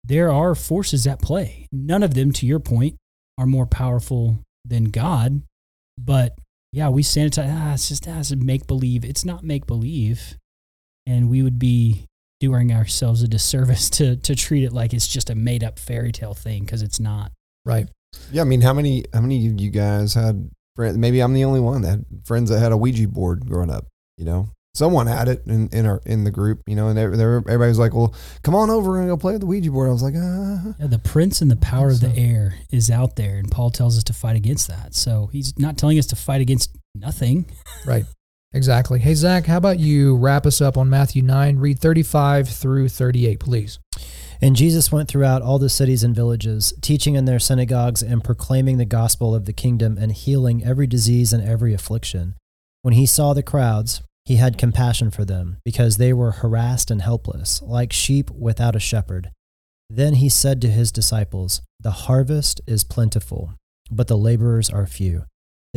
[0.03, 1.67] there are forces at play.
[1.71, 2.95] None of them, to your point,
[3.39, 5.41] are more powerful than God.
[5.97, 6.37] But
[6.71, 7.51] yeah, we sanitize.
[7.51, 9.03] Ah, it's just ah, it's make believe.
[9.03, 10.37] It's not make believe,
[11.07, 12.05] and we would be
[12.39, 16.11] doing ourselves a disservice to to treat it like it's just a made up fairy
[16.11, 17.31] tale thing because it's not.
[17.65, 17.87] right.
[18.31, 20.97] Yeah, I mean, how many how many of you guys had friends?
[20.97, 23.85] Maybe I'm the only one that had friends that had a Ouija board growing up.
[24.17, 26.61] You know, someone had it in, in our in the group.
[26.67, 29.17] You know, and they, they were- everybody was like, "Well, come on over and go
[29.17, 31.89] play with the Ouija board." I was like, "Ah." Yeah, the prince and the power
[31.89, 34.95] of the So- air is out there, and Paul tells us to fight against that.
[34.95, 37.45] So he's not telling us to fight against nothing.
[38.53, 38.99] Exactly.
[38.99, 43.39] Hey, Zach, how about you wrap us up on Matthew 9, read 35 through 38,
[43.39, 43.79] please?
[44.41, 48.77] And Jesus went throughout all the cities and villages, teaching in their synagogues and proclaiming
[48.77, 52.35] the gospel of the kingdom and healing every disease and every affliction.
[52.83, 57.01] When he saw the crowds, he had compassion for them, because they were harassed and
[57.01, 59.31] helpless, like sheep without a shepherd.
[59.89, 63.53] Then he said to his disciples, The harvest is plentiful,
[63.89, 65.23] but the laborers are few.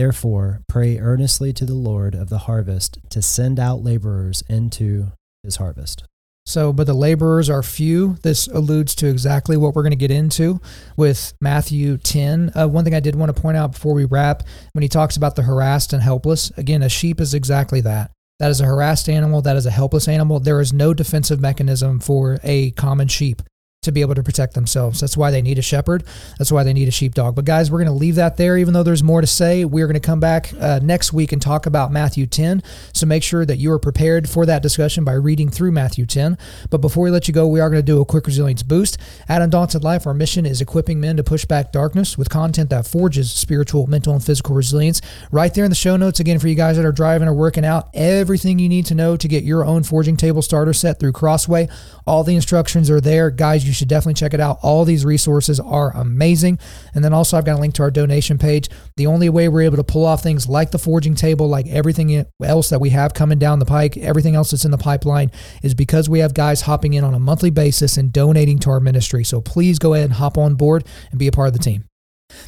[0.00, 5.56] Therefore, pray earnestly to the Lord of the harvest to send out laborers into his
[5.56, 6.04] harvest.
[6.46, 8.16] So, but the laborers are few.
[8.22, 10.58] This alludes to exactly what we're going to get into
[10.96, 12.52] with Matthew 10.
[12.56, 15.18] Uh, one thing I did want to point out before we wrap, when he talks
[15.18, 18.10] about the harassed and helpless, again, a sheep is exactly that.
[18.38, 19.42] That is a harassed animal.
[19.42, 20.40] That is a helpless animal.
[20.40, 23.42] There is no defensive mechanism for a common sheep
[23.82, 25.00] to be able to protect themselves.
[25.00, 26.04] That's why they need a shepherd.
[26.36, 27.34] That's why they need a sheepdog.
[27.34, 29.64] But guys, we're going to leave that there, even though there's more to say.
[29.64, 32.62] We're going to come back uh, next week and talk about Matthew 10.
[32.92, 36.36] So make sure that you are prepared for that discussion by reading through Matthew 10.
[36.68, 38.98] But before we let you go, we are going to do a quick resilience boost.
[39.30, 42.86] At Undaunted Life, our mission is equipping men to push back darkness with content that
[42.86, 45.00] forges spiritual, mental, and physical resilience.
[45.32, 47.64] Right there in the show notes, again, for you guys that are driving or working
[47.64, 51.12] out, everything you need to know to get your own forging table starter set through
[51.12, 51.66] Crossway.
[52.10, 53.30] All the instructions are there.
[53.30, 54.58] Guys, you should definitely check it out.
[54.62, 56.58] All these resources are amazing.
[56.92, 58.68] And then also, I've got a link to our donation page.
[58.96, 62.26] The only way we're able to pull off things like the forging table, like everything
[62.42, 65.30] else that we have coming down the pike, everything else that's in the pipeline,
[65.62, 68.80] is because we have guys hopping in on a monthly basis and donating to our
[68.80, 69.22] ministry.
[69.22, 71.84] So please go ahead and hop on board and be a part of the team.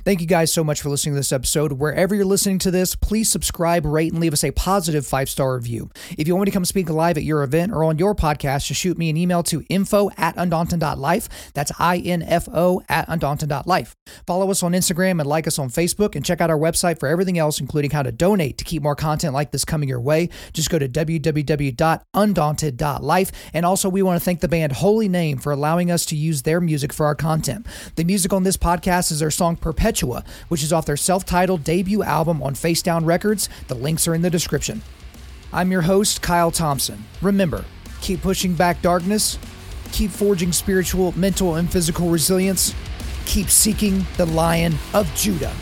[0.05, 1.72] Thank you guys so much for listening to this episode.
[1.72, 5.55] Wherever you're listening to this, please subscribe, rate, and leave us a positive five star
[5.55, 5.91] review.
[6.16, 8.66] If you want me to come speak live at your event or on your podcast,
[8.66, 11.53] just shoot me an email to info at undaunted.life.
[11.55, 13.97] That's I N F O at undaunted.life.
[14.26, 17.09] Follow us on Instagram and like us on Facebook and check out our website for
[17.09, 20.28] everything else, including how to donate to keep more content like this coming your way.
[20.53, 23.33] Just go to www.undaunted.life.
[23.55, 26.43] And also, we want to thank the band Holy Name for allowing us to use
[26.43, 27.66] their music for our content.
[27.97, 31.64] The music on this podcast is their song Perpetua, which is off their self titled
[31.64, 33.49] debut album on Face Down Records.
[33.68, 34.83] The links are in the description.
[35.51, 37.05] I'm your host, Kyle Thompson.
[37.23, 37.64] Remember,
[38.03, 39.39] keep pushing back darkness,
[39.91, 42.75] keep forging spiritual, mental, and physical resilience,
[43.25, 45.55] keep seeking the Lion of Judah.